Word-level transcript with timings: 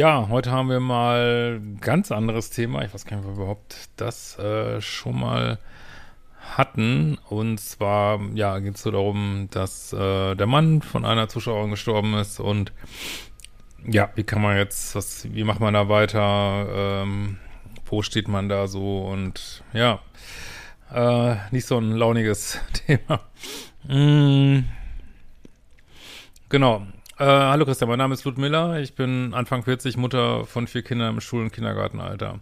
Ja, 0.00 0.28
heute 0.30 0.50
haben 0.50 0.70
wir 0.70 0.80
mal 0.80 1.60
ganz 1.78 2.10
anderes 2.10 2.48
Thema. 2.48 2.82
Ich 2.82 2.94
weiß 2.94 3.04
gar 3.04 3.18
nicht, 3.18 3.26
ob 3.26 3.32
wir 3.36 3.42
überhaupt 3.42 3.90
das 3.96 4.38
äh, 4.38 4.80
schon 4.80 5.20
mal 5.20 5.58
hatten. 6.38 7.18
Und 7.28 7.60
zwar, 7.60 8.18
ja, 8.32 8.58
geht 8.60 8.76
es 8.76 8.82
so 8.82 8.92
darum, 8.92 9.48
dass 9.50 9.92
äh, 9.92 10.36
der 10.36 10.46
Mann 10.46 10.80
von 10.80 11.04
einer 11.04 11.28
Zuschauerin 11.28 11.70
gestorben 11.70 12.14
ist 12.14 12.40
und 12.40 12.72
ja, 13.86 14.08
wie 14.14 14.22
kann 14.22 14.40
man 14.40 14.56
jetzt, 14.56 14.94
was, 14.94 15.30
wie 15.34 15.44
macht 15.44 15.60
man 15.60 15.74
da 15.74 15.90
weiter? 15.90 17.02
Ähm, 17.02 17.36
wo 17.84 18.00
steht 18.00 18.26
man 18.26 18.48
da 18.48 18.68
so? 18.68 19.02
Und 19.02 19.62
ja, 19.74 20.00
äh, 20.94 21.36
nicht 21.50 21.66
so 21.66 21.76
ein 21.76 21.92
launiges 21.92 22.58
Thema. 22.86 23.20
Mm. 23.86 24.60
Genau. 26.48 26.86
Äh, 27.20 27.26
hallo 27.26 27.66
Christian, 27.66 27.90
mein 27.90 27.98
Name 27.98 28.14
ist 28.14 28.24
Ludmilla. 28.24 28.78
Ich 28.78 28.94
bin 28.94 29.34
Anfang 29.34 29.62
40, 29.62 29.98
Mutter 29.98 30.46
von 30.46 30.66
vier 30.66 30.80
Kindern 30.80 31.16
im 31.16 31.20
Schul- 31.20 31.42
und 31.42 31.52
Kindergartenalter. 31.52 32.40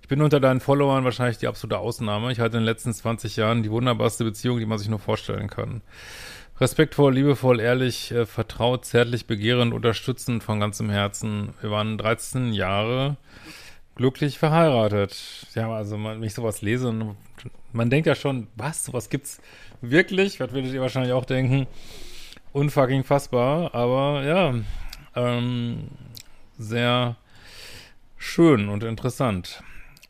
Ich 0.00 0.06
bin 0.06 0.22
unter 0.22 0.38
deinen 0.38 0.60
Followern 0.60 1.02
wahrscheinlich 1.02 1.38
die 1.38 1.48
absolute 1.48 1.80
Ausnahme. 1.80 2.30
Ich 2.30 2.38
hatte 2.38 2.56
in 2.56 2.62
den 2.62 2.66
letzten 2.66 2.94
20 2.94 3.34
Jahren 3.34 3.64
die 3.64 3.70
wunderbarste 3.72 4.22
Beziehung, 4.22 4.60
die 4.60 4.66
man 4.66 4.78
sich 4.78 4.88
nur 4.88 5.00
vorstellen 5.00 5.50
kann. 5.50 5.82
Respektvoll, 6.60 7.14
liebevoll, 7.14 7.58
ehrlich, 7.58 8.12
äh, 8.12 8.26
vertraut, 8.26 8.84
zärtlich, 8.84 9.26
begehrend, 9.26 9.74
unterstützend 9.74 10.44
von 10.44 10.60
ganzem 10.60 10.88
Herzen. 10.88 11.54
Wir 11.60 11.72
waren 11.72 11.98
13 11.98 12.52
Jahre 12.52 13.16
glücklich 13.96 14.38
verheiratet. 14.38 15.48
Ja, 15.56 15.72
also 15.72 15.96
wenn 15.96 16.22
ich 16.22 16.34
sowas 16.34 16.62
lese, 16.62 16.94
man 17.72 17.90
denkt 17.90 18.06
ja 18.06 18.14
schon, 18.14 18.46
was, 18.54 18.84
sowas 18.84 19.10
gibt's 19.10 19.40
wirklich? 19.80 20.38
Was 20.38 20.52
würdet 20.52 20.72
ihr 20.72 20.80
wahrscheinlich 20.80 21.12
auch 21.12 21.24
denken? 21.24 21.66
Unfucking 22.52 23.04
fassbar, 23.04 23.74
aber 23.74 24.24
ja, 24.24 24.54
ähm, 25.14 25.88
sehr 26.58 27.16
schön 28.16 28.68
und 28.68 28.82
interessant. 28.82 29.62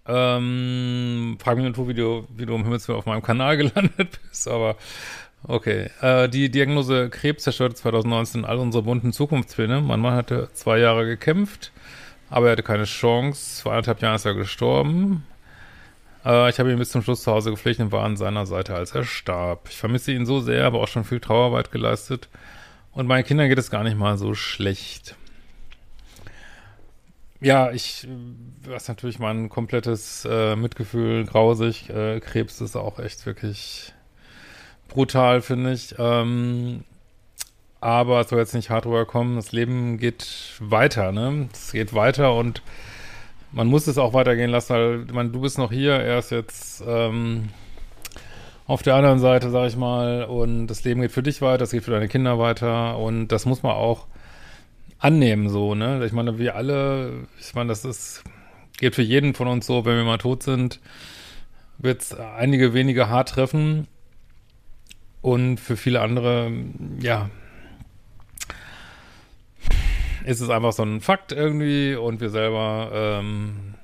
Ähm, 0.09 1.37
frag 1.41 1.56
mich 1.56 1.67
nicht, 1.67 1.89
wie 1.89 1.95
du, 1.95 2.27
wie 2.37 2.47
du 2.47 2.55
um 2.55 2.62
Himmels 2.62 2.89
auf 2.91 3.06
meinem 3.06 3.23
Kanal 3.23 3.56
gelandet 3.56 4.20
bist, 4.28 4.48
aber 4.48 4.77
okay. 5.43 5.91
Äh, 6.01 6.28
die 6.28 6.51
Diagnose 6.51 7.11
Krebs 7.11 7.43
zerstörte 7.45 7.75
2019 7.75 8.45
all 8.45 8.59
unsere 8.59 8.84
bunten 8.84 9.12
Zukunftspläne. 9.12 9.81
Mein 9.81 10.00
Mann 10.00 10.15
hatte 10.15 10.48
zwei 10.53 10.78
Jahre 10.78 11.06
gekämpft, 11.06 11.73
aber 12.31 12.47
er 12.47 12.53
hatte 12.53 12.62
keine 12.62 12.84
Chance. 12.84 13.62
Vor 13.62 13.73
anderthalb 13.73 14.00
Jahren 14.03 14.17
ist 14.17 14.25
er 14.25 14.34
gestorben. 14.34 15.25
Äh, 16.27 16.50
ich 16.50 16.58
habe 16.58 16.70
ihn 16.70 16.78
bis 16.78 16.91
zum 16.91 17.02
Schluss 17.02 17.22
zu 17.22 17.32
Hause 17.32 17.50
gepflegt 17.50 17.80
und 17.80 17.92
war 17.92 18.05
an 18.05 18.16
seiner 18.16 18.46
Seite, 18.46 18.74
als 18.74 18.92
er 18.92 19.05
starb. 19.05 19.69
Ich 19.70 19.77
vermisse 19.77 20.12
ihn 20.12 20.27
so 20.27 20.41
sehr, 20.41 20.66
aber 20.66 20.80
auch 20.80 20.88
schon 20.88 21.05
viel 21.05 21.20
Trauerarbeit 21.20 21.70
geleistet. 21.70 22.28
Und 22.92 23.06
meinen 23.06 23.24
Kindern 23.24 23.48
geht 23.48 23.58
es 23.58 23.70
gar 23.70 23.84
nicht 23.84 23.96
mal 23.96 24.19
so 24.19 24.34
schlecht. 24.34 25.16
Ja, 27.41 27.70
ich, 27.70 28.08
was 28.64 28.88
natürlich 28.88 29.19
mein 29.19 29.50
komplettes 29.50 30.27
äh, 30.28 30.56
Mitgefühl, 30.56 31.27
grausig. 31.27 31.91
Äh, 31.91 32.20
Krebs 32.20 32.60
ist 32.60 32.77
auch 32.77 32.98
echt 32.98 33.27
wirklich 33.27 33.92
brutal, 34.88 35.42
finde 35.42 35.72
ich. 35.72 35.94
Ähm, 35.98 36.84
aber 37.80 38.20
es 38.20 38.30
soll 38.30 38.38
jetzt 38.38 38.54
nicht 38.54 38.70
hart 38.70 38.86
rüberkommen. 38.86 39.36
Das 39.36 39.52
Leben 39.52 39.98
geht 39.98 40.54
weiter, 40.58 41.12
ne? 41.12 41.48
Es 41.52 41.72
geht 41.72 41.92
weiter 41.94 42.34
und 42.34 42.62
man 43.56 43.69
muss 43.69 43.87
es 43.87 43.97
auch 43.97 44.12
weitergehen 44.12 44.50
lassen, 44.50 44.75
weil 44.75 44.99
meine, 45.12 45.31
du 45.31 45.41
bist 45.41 45.56
noch 45.56 45.72
hier, 45.72 45.94
er 45.94 46.19
ist 46.19 46.31
jetzt 46.31 46.84
ähm, 46.87 47.49
auf 48.67 48.83
der 48.83 48.97
anderen 48.97 49.19
Seite, 49.19 49.49
sag 49.49 49.69
ich 49.69 49.78
mal, 49.78 50.25
und 50.25 50.67
das 50.67 50.84
Leben 50.84 51.00
geht 51.00 51.11
für 51.11 51.22
dich 51.22 51.41
weiter, 51.41 51.65
es 51.65 51.71
geht 51.71 51.83
für 51.83 51.91
deine 51.91 52.06
Kinder 52.06 52.39
weiter 52.39 52.99
und 52.99 53.28
das 53.28 53.47
muss 53.47 53.62
man 53.62 53.72
auch 53.72 54.09
annehmen, 54.99 55.49
so, 55.49 55.75
ne? 55.75 56.05
Ich 56.05 56.12
meine, 56.12 56.39
wir 56.39 56.55
alle, 56.55 57.27
ich 57.41 57.55
meine, 57.55 57.71
das 57.71 57.87
ist, 57.87 58.25
geht 58.77 58.95
für 58.95 59.03
jeden 59.03 59.33
von 59.33 59.49
uns 59.49 59.66
so, 59.66 59.87
wenn 59.87 59.97
wir 59.97 60.05
mal 60.05 60.19
tot 60.19 60.43
sind, 60.43 60.78
wird 61.78 62.03
es 62.03 62.12
einige 62.12 62.75
wenige 62.75 63.09
hart 63.09 63.31
treffen 63.31 63.87
und 65.22 65.61
für 65.61 65.78
viele 65.78 66.03
andere, 66.03 66.53
ja, 67.00 67.31
ist 70.26 70.41
es 70.41 70.50
einfach 70.50 70.72
so 70.72 70.82
ein 70.82 71.00
Fakt 71.00 71.32
irgendwie 71.32 71.94
und 71.94 72.20
wir 72.20 72.31
selber, 72.31 72.91
ähm, 72.92 73.75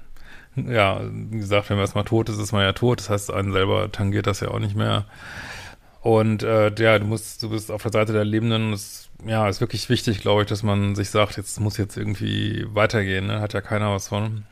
ja, 0.57 1.01
wie 1.11 1.39
gesagt, 1.39 1.71
wenn 1.71 1.77
man 1.77 1.85
erstmal 1.85 2.05
tot 2.05 2.29
ist, 2.29 2.39
ist 2.39 2.53
man 2.53 2.63
ja 2.63 2.73
tot. 2.73 2.99
Das 2.99 3.11
heißt, 3.11 3.33
einen 3.33 3.53
selber 3.53 3.91
tangiert 3.93 4.27
das 4.27 4.41
ja 4.41 4.49
auch 4.49 4.59
nicht 4.59 4.77
mehr. 4.77 5.07
Und 6.01 6.43
äh, 6.43 6.73
ja, 6.77 6.99
du 6.99 7.05
musst, 7.07 7.45
du 7.45 7.51
bist 7.51 7.71
auf 7.71 7.83
der 7.83 7.93
Seite 7.93 8.13
der 8.13 8.25
Lebenden 8.25 8.67
und 8.67 8.73
es, 8.73 9.09
ja, 9.25 9.49
ist 9.49 9.61
wirklich 9.61 9.89
wichtig, 9.89 10.21
glaube 10.21 10.43
ich, 10.43 10.49
dass 10.49 10.65
man 10.65 10.97
sich 10.97 11.11
sagt, 11.11 11.37
jetzt 11.37 11.61
muss 11.61 11.77
jetzt 11.77 11.97
irgendwie 11.97 12.67
weitergehen, 12.75 13.29
ne? 13.29 13.41
Hat 13.41 13.53
ja 13.53 13.61
keiner 13.61 13.95
was 13.95 14.09
von. 14.09 14.43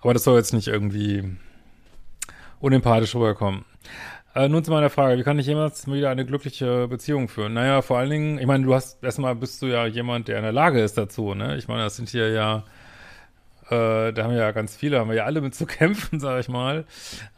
Aber 0.00 0.12
das 0.12 0.24
soll 0.24 0.36
jetzt 0.36 0.52
nicht 0.52 0.68
irgendwie 0.68 1.24
unempathisch 2.60 3.14
rüberkommen. 3.14 3.64
Äh, 4.38 4.48
nun 4.48 4.62
zu 4.62 4.70
meiner 4.70 4.88
Frage, 4.88 5.18
wie 5.18 5.24
kann 5.24 5.36
ich 5.40 5.46
jemals 5.46 5.90
wieder 5.90 6.10
eine 6.10 6.24
glückliche 6.24 6.86
Beziehung 6.86 7.26
führen? 7.26 7.54
Naja, 7.54 7.82
vor 7.82 7.98
allen 7.98 8.10
Dingen, 8.10 8.38
ich 8.38 8.46
meine, 8.46 8.64
du 8.64 8.72
hast, 8.72 9.02
erstmal 9.02 9.34
bist 9.34 9.60
du 9.62 9.66
ja 9.66 9.84
jemand, 9.86 10.28
der 10.28 10.36
in 10.36 10.44
der 10.44 10.52
Lage 10.52 10.80
ist 10.80 10.96
dazu, 10.96 11.34
ne? 11.34 11.56
Ich 11.56 11.66
meine, 11.66 11.82
das 11.82 11.96
sind 11.96 12.08
hier 12.08 12.30
ja, 12.30 12.58
äh, 13.68 14.12
da 14.12 14.22
haben 14.22 14.30
wir 14.30 14.38
ja 14.38 14.52
ganz 14.52 14.76
viele, 14.76 15.00
haben 15.00 15.08
wir 15.08 15.16
ja 15.16 15.24
alle 15.24 15.40
mit 15.40 15.56
zu 15.56 15.66
kämpfen, 15.66 16.20
sag 16.20 16.38
ich 16.38 16.48
mal. 16.48 16.84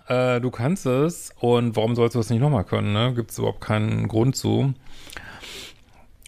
Äh, 0.08 0.42
du 0.42 0.50
kannst 0.50 0.84
es 0.84 1.32
und 1.40 1.74
warum 1.74 1.94
sollst 1.94 2.16
du 2.16 2.20
es 2.20 2.28
nicht 2.28 2.40
nochmal 2.40 2.64
können, 2.64 2.92
ne? 2.92 3.14
Gibt 3.14 3.30
es 3.30 3.38
überhaupt 3.38 3.62
keinen 3.62 4.06
Grund 4.06 4.36
zu. 4.36 4.74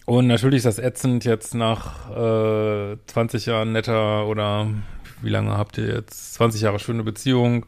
Und 0.07 0.25
natürlich 0.25 0.65
ist 0.65 0.65
das 0.65 0.79
ätzend 0.79 1.23
jetzt 1.23 1.53
nach 1.53 2.09
äh, 2.09 2.97
20 3.05 3.45
Jahren 3.45 3.73
netter 3.73 4.25
oder 4.25 4.69
wie 5.21 5.29
lange 5.29 5.55
habt 5.55 5.77
ihr 5.77 5.85
jetzt? 5.85 6.33
20 6.33 6.61
Jahre 6.61 6.79
schöne 6.79 7.03
Beziehung 7.03 7.67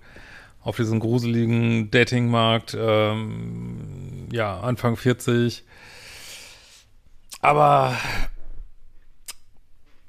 auf 0.65 0.75
diesem 0.77 0.99
gruseligen 0.99 1.91
Datingmarkt, 1.91 2.75
ähm, 2.77 4.27
ja, 4.31 4.59
Anfang 4.59 4.97
40. 4.97 5.63
Aber 7.39 7.95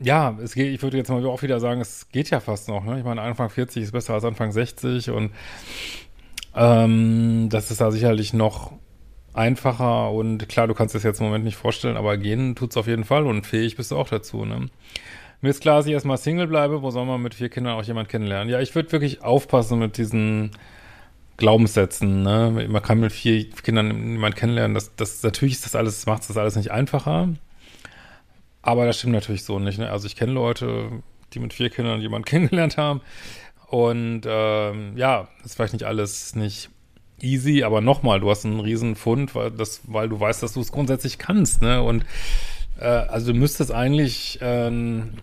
ja, 0.00 0.36
es 0.42 0.54
geht, 0.54 0.74
ich 0.74 0.82
würde 0.82 0.96
jetzt 0.96 1.10
mal 1.10 1.24
auch 1.26 1.42
wieder 1.42 1.60
sagen, 1.60 1.82
es 1.82 2.08
geht 2.08 2.30
ja 2.30 2.40
fast 2.40 2.68
noch, 2.68 2.84
ne? 2.84 2.98
Ich 2.98 3.04
meine, 3.04 3.20
Anfang 3.20 3.50
40 3.50 3.82
ist 3.82 3.92
besser 3.92 4.14
als 4.14 4.24
Anfang 4.24 4.50
60 4.50 5.10
und 5.10 5.30
ähm, 6.54 7.48
das 7.50 7.70
ist 7.70 7.82
da 7.82 7.90
sicherlich 7.90 8.32
noch 8.32 8.72
einfacher 9.34 10.10
und 10.10 10.48
klar, 10.48 10.66
du 10.66 10.72
kannst 10.72 10.94
es 10.94 11.02
jetzt 11.02 11.20
im 11.20 11.26
Moment 11.26 11.44
nicht 11.44 11.56
vorstellen, 11.56 11.98
aber 11.98 12.16
gehen 12.16 12.56
tut's 12.56 12.78
auf 12.78 12.86
jeden 12.86 13.04
Fall 13.04 13.26
und 13.26 13.46
fähig 13.46 13.76
bist 13.76 13.90
du 13.90 13.98
auch 13.98 14.08
dazu, 14.08 14.46
ne? 14.46 14.70
Mir 15.40 15.50
ist 15.50 15.60
klar, 15.60 15.76
dass 15.76 15.86
ich 15.86 15.92
erstmal 15.92 16.18
Single 16.18 16.46
bleibe. 16.46 16.82
Wo 16.82 16.90
soll 16.90 17.06
man 17.06 17.22
mit 17.22 17.34
vier 17.34 17.48
Kindern 17.48 17.78
auch 17.78 17.84
jemand 17.84 18.08
kennenlernen? 18.08 18.48
Ja, 18.48 18.60
ich 18.60 18.74
würde 18.74 18.92
wirklich 18.92 19.22
aufpassen 19.22 19.78
mit 19.78 19.98
diesen 19.98 20.50
Glaubenssätzen. 21.36 22.22
Ne? 22.22 22.66
Man 22.68 22.82
kann 22.82 23.00
mit 23.00 23.12
vier 23.12 23.50
Kindern 23.50 24.12
jemand 24.12 24.36
kennenlernen. 24.36 24.74
Das, 24.74 24.94
das, 24.96 25.22
natürlich 25.22 25.54
ist 25.54 25.66
das 25.66 25.76
alles, 25.76 26.06
macht 26.06 26.28
das 26.28 26.36
alles 26.36 26.56
nicht 26.56 26.70
einfacher. 26.70 27.28
Aber 28.62 28.86
das 28.86 28.98
stimmt 28.98 29.12
natürlich 29.12 29.44
so 29.44 29.58
nicht. 29.58 29.78
Ne? 29.78 29.90
Also 29.90 30.06
ich 30.06 30.16
kenne 30.16 30.32
Leute, 30.32 30.90
die 31.34 31.38
mit 31.38 31.52
vier 31.52 31.70
Kindern 31.70 32.00
jemand 32.00 32.26
kennengelernt 32.26 32.76
haben. 32.78 33.00
Und 33.68 34.22
ähm, 34.26 34.96
ja, 34.96 35.28
ist 35.44 35.56
vielleicht 35.56 35.72
nicht 35.72 35.84
alles 35.84 36.34
nicht 36.34 36.70
easy, 37.20 37.62
aber 37.62 37.80
nochmal, 37.80 38.20
du 38.20 38.30
hast 38.30 38.44
einen 38.44 38.60
riesen 38.60 38.94
Fund, 38.94 39.34
weil, 39.34 39.50
das, 39.50 39.80
weil 39.84 40.08
du 40.08 40.20
weißt, 40.20 40.42
dass 40.42 40.52
du 40.52 40.60
es 40.60 40.72
grundsätzlich 40.72 41.18
kannst. 41.18 41.62
Ne? 41.62 41.82
Und 41.82 42.04
äh, 42.78 42.84
also 42.84 43.32
du 43.32 43.38
müsstest 43.38 43.72
eigentlich 43.72 44.38
ähm, 44.40 45.14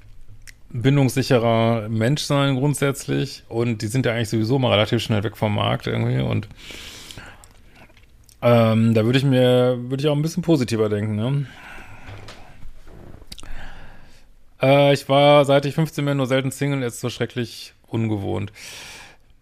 bindungssicherer 0.70 1.88
Mensch 1.90 2.24
sein 2.24 2.56
grundsätzlich 2.56 3.44
und 3.48 3.82
die 3.82 3.88
sind 3.88 4.06
ja 4.06 4.14
eigentlich 4.14 4.30
sowieso 4.30 4.60
mal 4.60 4.72
relativ 4.72 5.02
schnell 5.02 5.24
weg 5.24 5.38
vom 5.38 5.54
Markt 5.54 5.88
irgendwie 5.88 6.20
und 6.20 6.48
ähm, 8.42 8.94
da 8.94 9.06
würde 9.06 9.18
ich 9.18 9.24
mir, 9.24 9.78
würde 9.90 10.04
ich 10.04 10.10
auch 10.10 10.16
ein 10.16 10.22
bisschen 10.22 10.44
positiver 10.44 10.90
denken, 10.90 11.16
ne? 11.16 11.46
Äh, 14.62 14.94
ich 14.94 15.08
war, 15.08 15.46
seit 15.46 15.66
ich 15.66 15.76
15 15.76 16.04
bin, 16.04 16.18
nur 16.18 16.26
selten 16.26 16.52
Single, 16.52 16.84
ist 16.84 17.00
so 17.00 17.10
schrecklich 17.10 17.74
ungewohnt. 17.88 18.52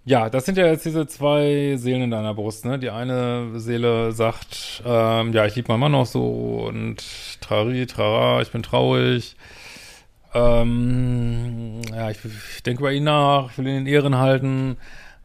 Ja, 0.04 0.30
das 0.32 0.46
sind 0.46 0.58
ja 0.58 0.66
jetzt 0.66 0.86
diese 0.86 1.06
zwei 1.06 1.76
Seelen 1.78 2.02
in 2.02 2.12
deiner 2.12 2.34
Brust, 2.34 2.66
ne? 2.66 2.80
Die 2.80 2.90
eine 2.90 3.60
Seele 3.60 4.12
sagt, 4.14 4.82
ähm, 4.84 5.32
ja, 5.32 5.46
ich 5.46 5.56
liebe 5.56 5.68
meinen 5.72 5.80
Mann 5.80 5.92
noch 5.92 6.08
so 6.08 6.66
und 6.68 7.04
trari, 7.40 7.86
trara, 7.86 8.42
ich 8.42 8.52
bin 8.52 8.64
traurig. 8.64 9.36
Ähm, 10.34 11.82
ja, 11.92 12.10
ich, 12.10 12.18
ich 12.26 12.64
denke 12.64 12.82
über 12.82 12.92
ihn 12.92 13.04
nach, 13.04 13.52
ich 13.52 13.58
will 13.60 13.68
ihn 13.68 13.78
in 13.78 13.86
Ehren 13.88 14.18
halten. 14.18 14.78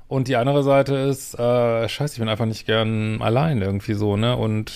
Und 0.09 0.29
die 0.29 0.37
andere 0.37 0.63
Seite 0.63 0.95
ist, 0.95 1.35
äh, 1.39 1.89
scheiße, 1.89 2.15
ich 2.15 2.21
bin 2.21 2.29
einfach 2.29 2.47
nicht 2.47 2.67
gern 2.67 3.23
allein 3.23 3.63
irgendwie 3.63 3.95
so, 3.95 4.17
ne? 4.17 4.37
Und 4.37 4.73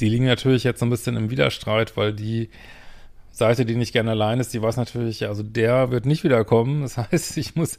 die 0.00 0.08
liegen 0.08 0.26
natürlich 0.26 0.64
jetzt 0.64 0.80
so 0.80 0.86
ein 0.86 0.90
bisschen 0.90 1.16
im 1.16 1.30
Widerstreit, 1.30 1.96
weil 1.96 2.12
die 2.12 2.50
Seite, 3.38 3.64
die 3.64 3.76
nicht 3.76 3.92
gerne 3.92 4.10
allein 4.10 4.40
ist, 4.40 4.52
die 4.52 4.60
weiß 4.60 4.76
natürlich, 4.76 5.26
also 5.26 5.42
der 5.42 5.90
wird 5.90 6.06
nicht 6.06 6.24
wiederkommen. 6.24 6.82
Das 6.82 6.96
heißt, 6.98 7.38
ich 7.38 7.56
muss 7.56 7.78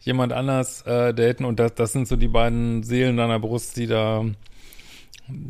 jemand 0.00 0.32
anders 0.32 0.82
äh, 0.82 1.12
daten 1.14 1.44
und 1.44 1.58
das, 1.58 1.74
das 1.74 1.92
sind 1.92 2.06
so 2.06 2.16
die 2.16 2.28
beiden 2.28 2.82
Seelen 2.82 3.16
deiner 3.16 3.40
Brust, 3.40 3.76
die 3.76 3.86
da 3.86 4.24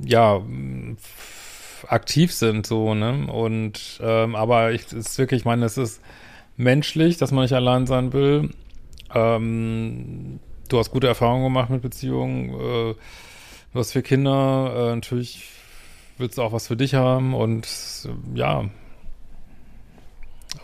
ja 0.04 0.42
aktiv 1.86 2.32
sind, 2.32 2.66
so, 2.66 2.94
ne? 2.94 3.30
Und 3.30 4.00
ähm, 4.02 4.34
aber 4.34 4.72
ich 4.72 4.86
es 4.86 4.92
ist 4.92 5.18
wirklich, 5.18 5.42
ich 5.42 5.44
meine, 5.44 5.64
es 5.66 5.78
ist 5.78 6.00
menschlich, 6.56 7.18
dass 7.18 7.30
man 7.30 7.42
nicht 7.42 7.52
allein 7.54 7.86
sein 7.86 8.12
will. 8.12 8.50
Ähm, 9.14 10.40
du 10.68 10.78
hast 10.78 10.90
gute 10.90 11.06
Erfahrungen 11.06 11.44
gemacht 11.44 11.70
mit 11.70 11.82
Beziehungen. 11.82 12.50
Äh, 12.50 12.94
du 13.72 13.78
hast 13.78 13.92
vier 13.92 14.02
Kinder. 14.02 14.90
Äh, 14.92 14.94
natürlich 14.96 15.48
willst 16.18 16.38
du 16.38 16.42
auch 16.42 16.52
was 16.52 16.66
für 16.66 16.76
dich 16.76 16.94
haben 16.94 17.34
und 17.34 17.68
ja. 18.34 18.68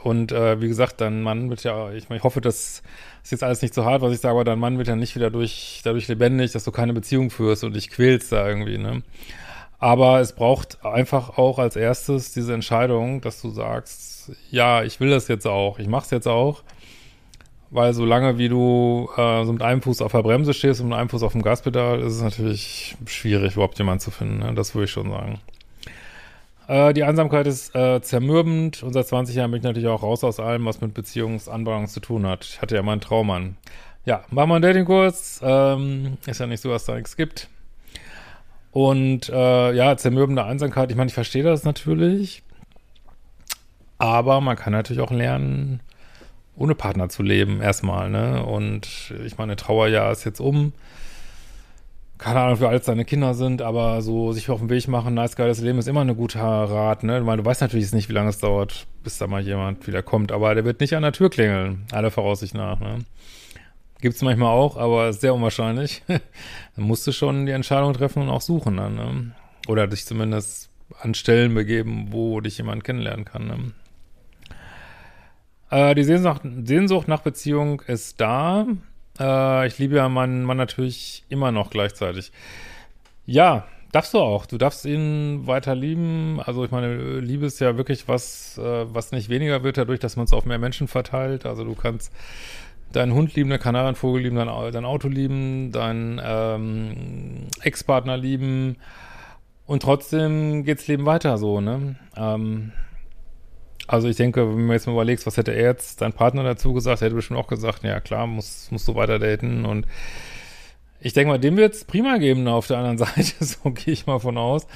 Und 0.02 0.32
äh, 0.32 0.60
wie 0.60 0.68
gesagt, 0.68 1.00
dein 1.00 1.22
Mann 1.22 1.50
wird 1.50 1.64
ja, 1.64 1.92
ich, 1.92 2.10
ich 2.10 2.22
hoffe, 2.22 2.40
das 2.40 2.82
ist 3.22 3.32
jetzt 3.32 3.42
alles 3.42 3.62
nicht 3.62 3.74
so 3.74 3.84
hart, 3.84 4.02
was 4.02 4.12
ich 4.12 4.20
sage, 4.20 4.32
aber 4.32 4.44
dein 4.44 4.58
Mann 4.58 4.78
wird 4.78 4.88
ja 4.88 4.96
nicht 4.96 5.16
wieder 5.16 5.30
durch, 5.30 5.80
dadurch 5.84 6.08
lebendig, 6.08 6.52
dass 6.52 6.64
du 6.64 6.72
keine 6.72 6.92
Beziehung 6.92 7.30
führst 7.30 7.64
und 7.64 7.74
dich 7.74 7.90
quälst 7.90 8.32
da 8.32 8.46
irgendwie, 8.46 8.78
ne? 8.78 9.02
Aber 9.78 10.20
es 10.20 10.32
braucht 10.32 10.84
einfach 10.84 11.36
auch 11.36 11.58
als 11.58 11.76
erstes 11.76 12.32
diese 12.32 12.54
Entscheidung, 12.54 13.20
dass 13.20 13.42
du 13.42 13.50
sagst, 13.50 14.32
ja, 14.50 14.82
ich 14.82 15.00
will 15.00 15.10
das 15.10 15.28
jetzt 15.28 15.46
auch, 15.46 15.78
ich 15.78 15.88
mach's 15.88 16.10
jetzt 16.10 16.28
auch. 16.28 16.62
Weil 17.70 17.92
solange 17.92 18.38
wie 18.38 18.48
du 18.48 19.10
äh, 19.16 19.44
so 19.44 19.52
mit 19.52 19.62
einem 19.62 19.82
Fuß 19.82 20.00
auf 20.00 20.12
der 20.12 20.22
Bremse 20.22 20.54
stehst 20.54 20.80
und 20.80 20.88
mit 20.88 20.96
einem 20.96 21.08
Fuß 21.08 21.22
auf 21.24 21.32
dem 21.32 21.42
Gaspedal, 21.42 22.00
ist 22.00 22.14
es 22.14 22.22
natürlich 22.22 22.96
schwierig, 23.06 23.54
überhaupt 23.54 23.78
jemanden 23.78 24.00
zu 24.00 24.10
finden. 24.10 24.38
Ne? 24.38 24.54
Das 24.54 24.74
würde 24.74 24.84
ich 24.84 24.92
schon 24.92 25.10
sagen. 25.10 25.40
Äh, 26.68 26.94
die 26.94 27.04
Einsamkeit 27.04 27.46
ist 27.46 27.74
äh, 27.74 28.00
zermürbend 28.00 28.82
und 28.82 28.92
seit 28.92 29.06
20 29.06 29.36
Jahren 29.36 29.50
bin 29.50 29.58
ich 29.58 29.64
natürlich 29.64 29.88
auch 29.88 30.02
raus 30.02 30.24
aus 30.24 30.40
allem, 30.40 30.64
was 30.64 30.80
mit 30.80 30.94
Beziehungsanbahnung 30.94 31.88
zu 31.88 32.00
tun 32.00 32.26
hat. 32.26 32.44
Ich 32.44 32.62
hatte 32.62 32.74
ja 32.74 32.82
meinen 32.82 33.00
Traum 33.00 33.30
an. 33.30 33.56
Ja, 34.04 34.24
machen 34.30 34.50
wir 34.50 34.54
einen 34.56 34.62
Datingkurs. 34.62 35.40
Ähm, 35.42 36.18
ist 36.26 36.40
ja 36.40 36.46
nicht 36.46 36.60
so, 36.60 36.70
dass 36.70 36.84
da 36.84 36.94
nichts 36.94 37.16
gibt. 37.16 37.48
Und 38.70 39.28
äh, 39.28 39.72
ja, 39.72 39.96
zermürbende 39.96 40.44
Einsamkeit, 40.44 40.90
ich 40.90 40.96
meine, 40.96 41.08
ich 41.08 41.14
verstehe 41.14 41.44
das 41.44 41.64
natürlich. 41.64 42.42
Aber 43.98 44.40
man 44.40 44.56
kann 44.56 44.72
natürlich 44.72 45.02
auch 45.02 45.12
lernen, 45.12 45.80
ohne 46.56 46.74
Partner 46.74 47.08
zu 47.08 47.22
leben, 47.22 47.60
erstmal, 47.62 48.10
ne? 48.10 48.44
Und 48.44 49.14
ich 49.24 49.38
meine, 49.38 49.56
Trauerjahr 49.56 50.12
ist 50.12 50.24
jetzt 50.24 50.40
um. 50.40 50.72
Keine 52.16 52.40
Ahnung, 52.40 52.60
wie 52.60 52.66
alt 52.66 52.84
seine 52.84 53.04
Kinder 53.04 53.34
sind, 53.34 53.60
aber 53.60 54.00
so 54.00 54.32
sich 54.32 54.48
auf 54.48 54.60
den 54.60 54.70
Weg 54.70 54.86
machen, 54.86 55.14
nice, 55.14 55.34
geiles 55.34 55.60
Leben 55.60 55.78
ist 55.78 55.88
immer 55.88 56.02
eine 56.02 56.14
gute 56.14 56.38
Rat, 56.38 57.02
ne? 57.02 57.26
Weil 57.26 57.38
du 57.38 57.44
weißt 57.44 57.60
natürlich 57.60 57.92
nicht, 57.92 58.08
wie 58.08 58.12
lange 58.12 58.30
es 58.30 58.38
dauert, 58.38 58.86
bis 59.02 59.18
da 59.18 59.26
mal 59.26 59.42
jemand 59.42 59.86
wieder 59.86 60.02
kommt, 60.02 60.30
aber 60.30 60.54
der 60.54 60.64
wird 60.64 60.80
nicht 60.80 60.94
an 60.94 61.02
der 61.02 61.12
Tür 61.12 61.28
klingeln, 61.28 61.86
aller 61.90 62.12
Voraussicht 62.12 62.54
nach, 62.54 62.78
ne? 62.78 62.98
Gibt's 64.00 64.22
manchmal 64.22 64.50
auch, 64.50 64.76
aber 64.76 65.12
sehr 65.12 65.34
unwahrscheinlich. 65.34 66.02
dann 66.06 66.84
musst 66.84 67.06
du 67.06 67.12
schon 67.12 67.46
die 67.46 67.52
Entscheidung 67.52 67.94
treffen 67.94 68.22
und 68.22 68.28
auch 68.28 68.42
suchen 68.42 68.76
dann, 68.76 68.94
ne? 68.94 69.32
Oder 69.66 69.88
dich 69.88 70.06
zumindest 70.06 70.70
an 71.00 71.14
Stellen 71.14 71.54
begeben, 71.54 72.08
wo 72.10 72.40
dich 72.40 72.58
jemand 72.58 72.84
kennenlernen 72.84 73.24
kann, 73.24 73.46
ne? 73.46 73.72
Äh, 75.70 75.94
die 75.96 76.04
Sehnsucht, 76.04 77.08
nach 77.08 77.22
Beziehung 77.22 77.80
ist 77.80 78.20
da. 78.20 78.66
Äh, 79.18 79.66
ich 79.66 79.78
liebe 79.78 79.96
ja 79.96 80.08
meinen 80.08 80.44
Mann 80.44 80.56
natürlich 80.56 81.24
immer 81.28 81.52
noch 81.52 81.70
gleichzeitig. 81.70 82.32
Ja, 83.26 83.66
darfst 83.92 84.14
du 84.14 84.18
auch. 84.18 84.46
Du 84.46 84.58
darfst 84.58 84.84
ihn 84.84 85.46
weiter 85.46 85.74
lieben. 85.74 86.40
Also 86.44 86.64
ich 86.64 86.70
meine, 86.70 87.20
Liebe 87.20 87.46
ist 87.46 87.60
ja 87.60 87.76
wirklich 87.76 88.08
was, 88.08 88.58
äh, 88.58 88.94
was 88.94 89.12
nicht 89.12 89.28
weniger 89.28 89.62
wird 89.62 89.78
dadurch, 89.78 90.00
dass 90.00 90.16
man 90.16 90.24
es 90.24 90.32
auf 90.32 90.44
mehr 90.44 90.58
Menschen 90.58 90.88
verteilt. 90.88 91.46
Also 91.46 91.64
du 91.64 91.74
kannst 91.74 92.12
deinen 92.92 93.14
Hund 93.14 93.34
lieben, 93.34 93.50
deinen 93.50 93.60
Kanarienvogel 93.60 94.22
lieben, 94.22 94.36
dein, 94.36 94.72
dein 94.72 94.84
Auto 94.84 95.08
lieben, 95.08 95.72
deinen 95.72 96.20
ähm, 96.22 97.46
Ex-Partner 97.62 98.16
lieben 98.16 98.76
und 99.66 99.82
trotzdem 99.82 100.64
geht's 100.64 100.86
Leben 100.86 101.06
weiter 101.06 101.38
so, 101.38 101.60
ne? 101.60 101.96
Ähm, 102.16 102.72
also 103.86 104.08
ich 104.08 104.16
denke, 104.16 104.48
wenn 104.48 104.66
du 104.66 104.72
jetzt 104.72 104.86
mal 104.86 104.92
überlegst, 104.92 105.26
was 105.26 105.36
hätte 105.36 105.52
er 105.52 105.64
jetzt, 105.64 106.00
dein 106.00 106.12
Partner 106.12 106.42
dazu 106.42 106.72
gesagt, 106.72 107.00
hätte 107.00 107.14
bestimmt 107.14 107.38
auch 107.38 107.48
gesagt, 107.48 107.82
ja 107.84 108.00
klar, 108.00 108.26
muss, 108.26 108.70
musst 108.70 108.88
du 108.88 108.94
weiter 108.94 109.18
daten 109.18 109.64
und 109.64 109.86
ich 111.00 111.12
denke 111.12 111.28
mal, 111.28 111.38
dem 111.38 111.56
wird 111.58 111.74
es 111.74 111.84
prima 111.84 112.16
geben 112.16 112.48
auf 112.48 112.66
der 112.66 112.78
anderen 112.78 112.98
Seite, 113.14 113.44
so 113.44 113.70
gehe 113.70 113.92
ich 113.92 114.06
mal 114.06 114.20
von 114.20 114.38
aus. 114.38 114.66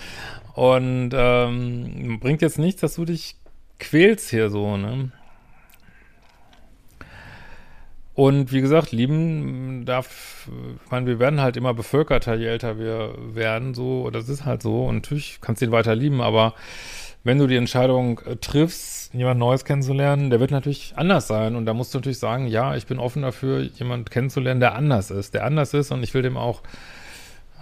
Und 0.54 1.10
ähm, 1.14 2.18
bringt 2.20 2.42
jetzt 2.42 2.58
nichts, 2.58 2.82
dass 2.82 2.96
du 2.96 3.04
dich 3.04 3.36
quälst 3.78 4.30
hier 4.30 4.50
so, 4.50 4.76
ne? 4.76 5.10
Und 8.14 8.50
wie 8.52 8.60
gesagt, 8.60 8.90
lieben 8.90 9.84
darf, 9.86 10.50
ich 10.84 10.90
meine, 10.90 11.06
wir 11.06 11.20
werden 11.20 11.40
halt 11.40 11.56
immer 11.56 11.72
bevölkerter, 11.72 12.34
je 12.34 12.46
älter 12.46 12.76
wir 12.76 13.14
werden, 13.32 13.74
so, 13.74 14.10
das 14.10 14.28
ist 14.28 14.44
halt 14.44 14.60
so. 14.60 14.86
Und 14.86 14.96
natürlich 14.96 15.38
kannst 15.40 15.62
du 15.62 15.66
ihn 15.66 15.70
weiter 15.70 15.94
lieben, 15.94 16.20
aber 16.20 16.54
wenn 17.28 17.38
du 17.38 17.46
die 17.46 17.56
Entscheidung 17.56 18.20
äh, 18.20 18.36
triffst, 18.36 19.12
jemand 19.12 19.38
Neues 19.38 19.66
kennenzulernen, 19.66 20.30
der 20.30 20.40
wird 20.40 20.50
natürlich 20.50 20.94
anders 20.96 21.28
sein. 21.28 21.56
Und 21.56 21.66
da 21.66 21.74
musst 21.74 21.92
du 21.92 21.98
natürlich 21.98 22.18
sagen, 22.18 22.46
ja, 22.46 22.74
ich 22.74 22.86
bin 22.86 22.98
offen 22.98 23.20
dafür, 23.20 23.60
jemand 23.60 24.10
kennenzulernen, 24.10 24.60
der 24.60 24.74
anders 24.74 25.10
ist. 25.10 25.34
Der 25.34 25.44
anders 25.44 25.74
ist 25.74 25.92
und 25.92 26.02
ich 26.02 26.14
will 26.14 26.22
dem 26.22 26.38
auch 26.38 26.62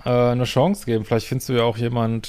äh, 0.04 0.10
eine 0.10 0.44
Chance 0.44 0.86
geben. 0.86 1.04
Vielleicht 1.04 1.26
findest 1.26 1.48
du 1.48 1.54
ja 1.54 1.64
auch 1.64 1.76
jemand, 1.78 2.28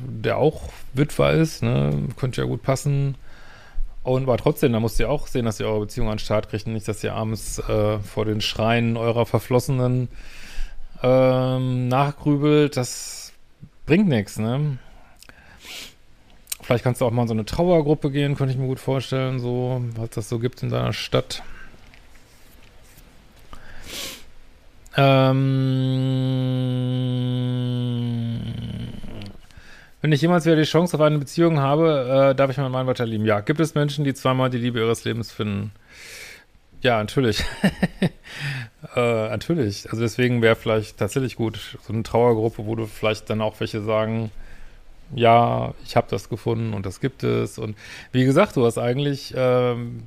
der 0.00 0.38
auch 0.38 0.70
Witwer 0.94 1.32
ist, 1.32 1.64
ne? 1.64 2.04
Könnte 2.16 2.40
ja 2.40 2.46
gut 2.46 2.62
passen. 2.62 3.16
Und 4.04 4.22
aber 4.22 4.36
trotzdem, 4.36 4.72
da 4.72 4.78
musst 4.78 5.00
ja 5.00 5.08
auch 5.08 5.26
sehen, 5.26 5.46
dass 5.46 5.58
ihr 5.58 5.66
eure 5.66 5.80
Beziehung 5.80 6.06
an 6.06 6.18
den 6.18 6.20
Start 6.20 6.50
kriegt 6.50 6.68
und 6.68 6.74
nicht, 6.74 6.86
dass 6.86 7.02
ihr 7.02 7.14
abends 7.14 7.58
äh, 7.58 7.98
vor 7.98 8.26
den 8.26 8.40
Schreien 8.40 8.96
eurer 8.96 9.26
Verflossenen 9.26 10.06
ähm, 11.02 11.88
nachgrübelt. 11.88 12.76
Das 12.76 13.32
bringt 13.86 14.06
nichts, 14.06 14.38
ne? 14.38 14.78
Vielleicht 16.62 16.84
kannst 16.84 17.00
du 17.00 17.06
auch 17.06 17.10
mal 17.10 17.22
in 17.22 17.28
so 17.28 17.34
eine 17.34 17.44
Trauergruppe 17.44 18.10
gehen, 18.10 18.36
könnte 18.36 18.52
ich 18.52 18.58
mir 18.58 18.66
gut 18.66 18.80
vorstellen, 18.80 19.40
so, 19.40 19.82
was 19.96 20.10
das 20.10 20.28
so 20.28 20.38
gibt 20.38 20.62
in 20.62 20.70
deiner 20.70 20.92
Stadt. 20.92 21.42
Ähm, 24.96 25.40
wenn 30.00 30.12
ich 30.12 30.20
jemals 30.20 30.46
wieder 30.46 30.56
die 30.56 30.62
Chance 30.64 30.96
auf 30.96 31.00
eine 31.00 31.18
Beziehung 31.18 31.60
habe, 31.60 32.30
äh, 32.30 32.34
darf 32.34 32.50
ich 32.50 32.56
meinen 32.56 32.72
Mann 32.72 32.86
weiter 32.86 33.06
lieben. 33.06 33.24
Ja, 33.24 33.40
gibt 33.40 33.60
es 33.60 33.74
Menschen, 33.74 34.04
die 34.04 34.14
zweimal 34.14 34.50
die 34.50 34.58
Liebe 34.58 34.78
ihres 34.80 35.04
Lebens 35.04 35.30
finden? 35.30 35.72
Ja, 36.82 36.98
natürlich. 36.98 37.44
äh, 38.96 39.28
natürlich. 39.28 39.88
Also 39.90 40.02
deswegen 40.02 40.40
wäre 40.42 40.56
vielleicht 40.56 40.98
tatsächlich 40.98 41.36
gut, 41.36 41.78
so 41.82 41.92
eine 41.92 42.02
Trauergruppe, 42.02 42.66
wo 42.66 42.74
du 42.74 42.86
vielleicht 42.86 43.28
dann 43.28 43.42
auch 43.42 43.60
welche 43.60 43.82
sagen, 43.82 44.30
ja, 45.14 45.74
ich 45.84 45.96
habe 45.96 46.06
das 46.10 46.28
gefunden 46.28 46.74
und 46.74 46.86
das 46.86 47.00
gibt 47.00 47.22
es. 47.22 47.58
Und 47.58 47.76
wie 48.12 48.24
gesagt, 48.24 48.56
du 48.56 48.64
hast 48.64 48.78
eigentlich 48.78 49.34
ähm, 49.36 50.04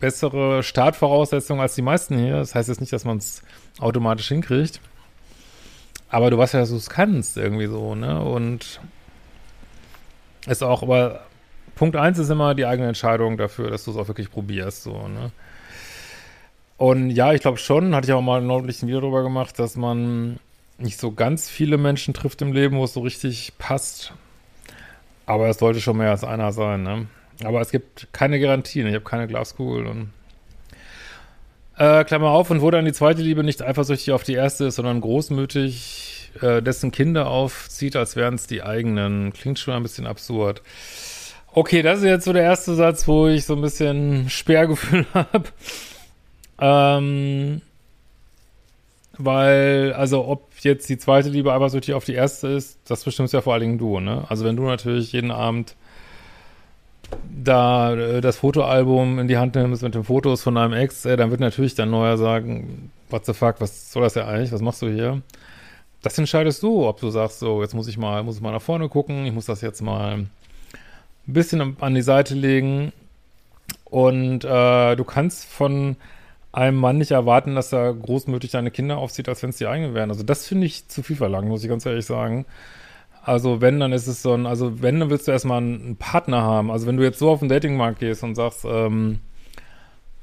bessere 0.00 0.62
Startvoraussetzungen 0.62 1.60
als 1.60 1.74
die 1.74 1.82
meisten 1.82 2.18
hier. 2.18 2.36
Das 2.36 2.54
heißt 2.54 2.68
jetzt 2.68 2.80
nicht, 2.80 2.92
dass 2.92 3.04
man 3.04 3.18
es 3.18 3.42
automatisch 3.78 4.28
hinkriegt. 4.28 4.80
Aber 6.08 6.30
du 6.30 6.38
weißt 6.38 6.54
ja, 6.54 6.60
dass 6.60 6.70
du 6.70 6.76
es 6.76 6.88
kannst, 6.88 7.36
irgendwie 7.36 7.66
so, 7.66 7.94
ne? 7.94 8.20
Und 8.22 8.80
ist 10.46 10.62
auch, 10.62 10.82
aber 10.82 11.26
Punkt 11.74 11.96
eins 11.96 12.18
ist 12.18 12.30
immer 12.30 12.54
die 12.54 12.64
eigene 12.64 12.88
Entscheidung 12.88 13.36
dafür, 13.36 13.70
dass 13.70 13.84
du 13.84 13.90
es 13.90 13.96
auch 13.96 14.08
wirklich 14.08 14.30
probierst, 14.30 14.84
so, 14.84 15.08
ne? 15.08 15.32
Und 16.78 17.10
ja, 17.10 17.32
ich 17.32 17.40
glaube 17.40 17.58
schon, 17.58 17.94
hatte 17.94 18.06
ich 18.06 18.12
auch 18.12 18.20
mal 18.20 18.42
neulich 18.42 18.82
ein 18.82 18.86
Video 18.86 19.00
darüber 19.00 19.22
gemacht, 19.22 19.58
dass 19.58 19.76
man 19.76 20.38
nicht 20.78 21.00
so 21.00 21.10
ganz 21.10 21.48
viele 21.48 21.78
Menschen 21.78 22.12
trifft 22.12 22.42
im 22.42 22.52
Leben, 22.52 22.76
wo 22.76 22.84
es 22.84 22.92
so 22.92 23.00
richtig 23.00 23.54
passt. 23.58 24.12
Aber 25.26 25.48
es 25.48 25.58
sollte 25.58 25.80
schon 25.80 25.96
mehr 25.98 26.10
als 26.10 26.24
einer 26.24 26.52
sein, 26.52 26.82
ne? 26.82 27.06
Aber 27.44 27.60
es 27.60 27.70
gibt 27.70 28.08
keine 28.12 28.40
Garantien. 28.40 28.86
Ich 28.86 28.94
habe 28.94 29.04
keine 29.04 29.26
Glaskugel 29.26 29.86
und 29.86 30.10
äh, 31.76 32.04
Klammer 32.04 32.30
auf, 32.30 32.50
und 32.50 32.62
wo 32.62 32.70
dann 32.70 32.86
die 32.86 32.92
zweite 32.92 33.20
Liebe 33.20 33.44
nicht 33.44 33.62
eifersüchtig 33.62 34.12
auf 34.12 34.22
die 34.22 34.32
erste 34.32 34.66
ist, 34.66 34.76
sondern 34.76 35.00
großmütig 35.02 36.30
äh, 36.40 36.62
dessen 36.62 36.90
Kinder 36.90 37.28
aufzieht, 37.28 37.96
als 37.96 38.16
wären 38.16 38.36
es 38.36 38.46
die 38.46 38.62
eigenen. 38.62 39.32
Klingt 39.32 39.58
schon 39.58 39.74
ein 39.74 39.82
bisschen 39.82 40.06
absurd. 40.06 40.62
Okay, 41.52 41.82
das 41.82 41.98
ist 41.98 42.04
jetzt 42.04 42.24
so 42.24 42.32
der 42.32 42.42
erste 42.42 42.74
Satz, 42.74 43.06
wo 43.06 43.28
ich 43.28 43.44
so 43.44 43.54
ein 43.54 43.62
bisschen 43.62 44.30
Sperrgefühl 44.30 45.06
habe. 45.14 45.44
Ähm, 46.58 47.60
weil, 49.18 49.92
also 49.94 50.26
ob 50.26 50.50
jetzt 50.66 50.88
die 50.88 50.98
zweite 50.98 51.28
Liebe 51.28 51.52
eifersüchtig 51.52 51.94
auf 51.94 52.04
die 52.04 52.14
erste 52.14 52.48
ist, 52.48 52.78
das 52.86 53.04
bestimmst 53.04 53.32
ja 53.32 53.40
vor 53.40 53.54
allen 53.54 53.62
Dingen 53.62 53.78
du, 53.78 54.00
ne? 54.00 54.24
Also 54.28 54.44
wenn 54.44 54.56
du 54.56 54.64
natürlich 54.64 55.12
jeden 55.12 55.30
Abend 55.30 55.76
da 57.42 57.94
äh, 57.94 58.20
das 58.20 58.38
Fotoalbum 58.38 59.18
in 59.18 59.28
die 59.28 59.38
Hand 59.38 59.54
nimmst 59.54 59.82
mit 59.82 59.94
den 59.94 60.04
Fotos 60.04 60.42
von 60.42 60.54
deinem 60.54 60.72
Ex, 60.72 61.04
äh, 61.04 61.16
dann 61.16 61.30
wird 61.30 61.40
natürlich 61.40 61.74
dein 61.74 61.90
Neuer 61.90 62.18
sagen, 62.18 62.90
what 63.10 63.24
the 63.26 63.32
fuck, 63.32 63.60
was 63.60 63.92
soll 63.92 64.02
das 64.02 64.14
ja 64.14 64.26
eigentlich, 64.26 64.52
was 64.52 64.60
machst 64.60 64.82
du 64.82 64.88
hier? 64.88 65.22
Das 66.02 66.18
entscheidest 66.18 66.62
du, 66.62 66.86
ob 66.86 67.00
du 67.00 67.10
sagst, 67.10 67.38
so, 67.38 67.62
jetzt 67.62 67.74
muss 67.74 67.88
ich 67.88 67.98
mal, 67.98 68.22
muss 68.22 68.36
ich 68.36 68.42
mal 68.42 68.52
nach 68.52 68.62
vorne 68.62 68.88
gucken, 68.88 69.26
ich 69.26 69.32
muss 69.32 69.46
das 69.46 69.60
jetzt 69.60 69.82
mal 69.82 70.18
ein 70.18 70.30
bisschen 71.26 71.76
an 71.80 71.94
die 71.94 72.02
Seite 72.02 72.34
legen 72.34 72.92
und 73.84 74.44
äh, 74.44 74.96
du 74.96 75.04
kannst 75.04 75.46
von 75.46 75.96
einem 76.56 76.78
Mann 76.78 76.96
nicht 76.96 77.10
erwarten, 77.10 77.54
dass 77.54 77.72
er 77.72 77.92
großmütig 77.92 78.50
deine 78.50 78.70
Kinder 78.70 78.96
aufzieht, 78.96 79.28
als 79.28 79.42
wenn 79.42 79.50
es 79.50 79.58
die 79.58 79.66
eigenen 79.66 79.92
wären. 79.92 80.10
Also 80.10 80.22
das 80.22 80.46
finde 80.46 80.66
ich 80.66 80.88
zu 80.88 81.02
viel 81.02 81.16
verlangt, 81.16 81.48
muss 81.48 81.62
ich 81.62 81.68
ganz 81.68 81.84
ehrlich 81.84 82.06
sagen. 82.06 82.46
Also 83.22 83.60
wenn, 83.60 83.78
dann 83.78 83.92
ist 83.92 84.06
es 84.06 84.22
so 84.22 84.32
ein, 84.32 84.46
also 84.46 84.80
wenn, 84.80 84.98
dann 84.98 85.10
willst 85.10 85.28
du 85.28 85.32
erstmal 85.32 85.58
einen 85.58 85.96
Partner 85.96 86.40
haben. 86.42 86.70
Also 86.70 86.86
wenn 86.86 86.96
du 86.96 87.02
jetzt 87.02 87.18
so 87.18 87.28
auf 87.28 87.40
den 87.40 87.50
Datingmarkt 87.50 87.98
gehst 87.98 88.22
und 88.22 88.36
sagst, 88.36 88.64
ähm, 88.64 89.20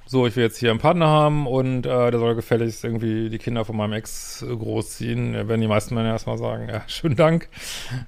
so, 0.08 0.26
ich 0.26 0.36
will 0.36 0.44
jetzt 0.44 0.58
hier 0.58 0.72
einen 0.72 0.80
Partner 0.80 1.08
haben 1.08 1.46
und 1.46 1.86
äh, 1.86 2.12
der 2.12 2.20
soll 2.20 2.36
gefälligst 2.36 2.84
irgendwie 2.84 3.30
die 3.30 3.38
Kinder 3.38 3.64
von 3.64 3.78
meinem 3.78 3.94
Ex 3.94 4.44
großziehen. 4.48 5.34
Werden 5.48 5.62
die 5.62 5.68
meisten 5.68 5.94
Männer 5.94 6.10
erstmal 6.10 6.40
sagen, 6.40 6.68
ja, 6.68 6.82
schönen 6.88 7.16
Dank, 7.16 7.48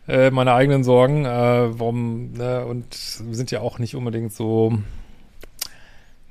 äh, 0.08 0.32
meine 0.32 0.54
eigenen 0.54 0.84
Sorgen. 0.84 1.26
Äh, 1.26 1.80
warum, 1.80 2.34
ne? 2.34 2.66
und 2.66 2.92
sind 2.94 3.52
ja 3.52 3.62
auch 3.62 3.78
nicht 3.78 3.96
unbedingt 3.96 4.34
so 4.34 4.80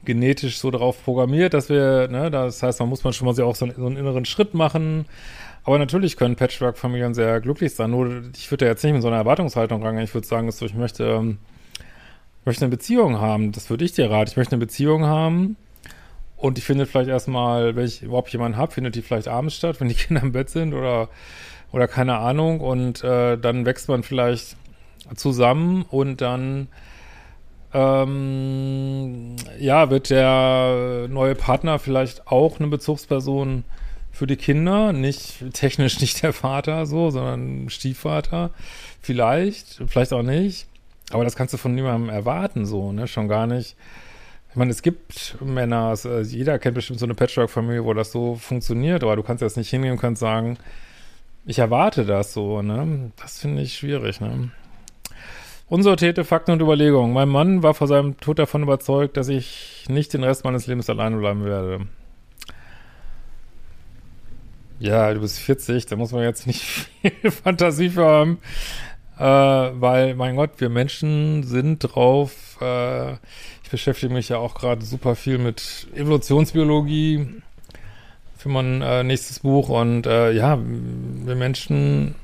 genetisch 0.05 0.59
so 0.59 0.71
darauf 0.71 1.03
programmiert, 1.05 1.55
dass 1.55 1.69
wir, 1.69 2.09
ne, 2.09 2.31
das 2.31 2.63
heißt, 2.63 2.81
man 2.81 2.89
muss 2.89 3.05
man 3.05 3.13
schon 3.13 3.27
mal 3.27 3.35
so 3.35 3.45
auch 3.45 3.57
so 3.57 3.67
einen, 3.67 3.75
so 3.75 3.87
einen 3.87 3.97
inneren 3.97 4.25
Schritt 4.25 4.55
machen. 4.55 5.07
Aber 5.65 5.79
natürlich 5.79 6.17
können 6.17 6.37
Patchwork-Familien 6.37 7.15
sehr 7.15 7.41
glücklich 7.41 7.75
sein. 7.75 7.91
Nur, 7.91 8.23
ich 8.37 8.51
würde 8.51 8.67
ja 8.67 8.73
jetzt 8.73 8.85
nicht 8.85 8.93
mit 8.93 9.03
so 9.03 9.09
einer 9.09 9.17
Erwartungshaltung 9.17 9.83
rangehen. 9.83 10.05
Ich 10.05 10.15
würde 10.15 10.27
sagen, 10.27 10.47
dass 10.47 10.61
ich 10.61 10.75
möchte, 10.75 11.05
ähm, 11.05 11.39
möchte 12.45 12.65
eine 12.65 12.71
Beziehung 12.71 13.19
haben. 13.19 13.53
Das 13.53 13.71
würde 13.71 13.85
ich 13.85 13.93
dir 13.93 14.11
raten. 14.11 14.31
Ich 14.31 14.37
möchte 14.37 14.57
eine 14.57 14.61
Beziehung 14.61 15.07
haben, 15.07 15.57
und 16.45 16.59
ich 16.59 16.65
finde 16.65 16.85
vielleicht 16.85 17.09
erstmal, 17.09 17.75
wenn 17.75 17.87
ich 17.87 18.03
überhaupt 18.03 18.31
jemanden 18.31 18.59
habe, 18.59 18.71
findet 18.71 18.97
die 18.97 19.01
vielleicht 19.01 19.29
abends 19.29 19.57
statt, 19.57 19.81
wenn 19.81 19.89
die 19.89 19.95
Kinder 19.95 20.21
im 20.21 20.33
Bett 20.33 20.51
sind 20.51 20.75
oder, 20.75 21.09
oder 21.73 21.89
keine 21.89 22.19
Ahnung. 22.19 22.61
Und 22.61 23.03
äh, 23.03 23.39
dann 23.39 23.65
wächst 23.65 23.89
man 23.89 24.03
vielleicht 24.03 24.57
zusammen 25.15 25.87
und 25.89 26.21
dann 26.21 26.69
ähm, 27.75 29.37
ja, 29.59 29.91
wird 29.91 30.11
der 30.11 31.07
neue 31.11 31.35
Partner 31.35 31.79
vielleicht 31.79 32.27
auch 32.29 32.59
eine 32.59 32.69
Bezugsperson 32.69 33.65
für 34.13 34.27
die 34.27 34.37
Kinder, 34.37 34.93
nicht 34.93 35.53
technisch 35.53 36.01
nicht 36.01 36.23
der 36.23 36.33
Vater 36.33 36.87
so, 36.87 37.11
sondern 37.11 37.69
Stiefvater. 37.69 38.51
Vielleicht, 39.01 39.83
vielleicht 39.87 40.13
auch 40.13 40.23
nicht. 40.23 40.67
Aber 41.11 41.25
das 41.25 41.37
kannst 41.37 41.53
du 41.53 41.59
von 41.59 41.75
niemandem 41.75 42.09
erwarten, 42.09 42.65
so, 42.65 42.93
ne? 42.93 43.07
Schon 43.07 43.29
gar 43.29 43.47
nicht 43.47 43.77
ich 44.55 44.57
meine, 44.57 44.71
es 44.71 44.83
gibt 44.83 45.37
Männer, 45.41 45.87
also 45.89 46.21
jeder 46.21 46.61
kennt 46.61 46.77
bestimmt 46.77 47.01
so 47.01 47.07
eine 47.07 47.17
Patchwork-Familie, 47.17 47.85
wo 47.85 47.93
das 47.93 48.13
so 48.13 48.37
funktioniert, 48.37 49.03
aber 49.03 49.17
du 49.17 49.25
kannst 49.25 49.43
jetzt 49.43 49.57
nicht 49.57 49.69
hingehen 49.69 49.91
und 49.91 49.99
kannst 49.99 50.21
sagen, 50.21 50.59
ich 51.45 51.59
erwarte 51.59 52.05
das 52.05 52.33
so, 52.33 52.63
ne? 52.63 53.11
Das 53.21 53.41
finde 53.41 53.63
ich 53.63 53.77
schwierig, 53.77 54.21
ne? 54.21 54.53
Unsortierte 55.69 56.25
Fakten 56.25 56.53
und 56.53 56.61
Überlegungen. 56.61 57.13
Mein 57.13 57.29
Mann 57.29 57.63
war 57.63 57.75
vor 57.75 57.87
seinem 57.87 58.19
Tod 58.19 58.39
davon 58.39 58.63
überzeugt, 58.63 59.17
dass 59.17 59.29
ich 59.29 59.87
nicht 59.89 60.13
den 60.13 60.23
Rest 60.23 60.45
meines 60.45 60.67
Lebens 60.67 60.91
alleine 60.91 61.17
bleiben 61.17 61.45
werde. 61.45 61.87
Ja, 64.79 65.15
du 65.15 65.21
bist 65.21 65.39
40, 65.39 65.87
da 65.87 65.97
muss 65.97 66.13
man 66.13 66.23
jetzt 66.23 66.47
nicht 66.47 66.63
viel 67.01 67.31
Fantasie 67.31 67.89
für 67.89 68.05
haben. 68.05 68.39
Äh, 69.19 69.23
weil, 69.23 70.15
mein 70.17 70.37
Gott, 70.37 70.51
wir 70.59 70.69
Menschen 70.69 71.45
sind 71.45 71.79
drauf, 71.79 72.59
äh, 72.61 73.13
ich 73.63 73.71
beschäftige 73.71 74.13
mich 74.13 74.29
ja 74.29 74.39
auch 74.39 74.55
gerade 74.55 74.85
super 74.85 75.15
viel 75.15 75.39
mit 75.39 75.87
Evolutionsbiologie 75.95 77.43
für 78.37 78.49
mein 78.49 78.83
äh, 78.83 79.05
nächstes 79.05 79.39
Buch 79.39 79.69
und 79.69 80.07
äh, 80.07 80.33
ja, 80.33 80.59
wir 80.59 81.37
Menschen 81.37 82.17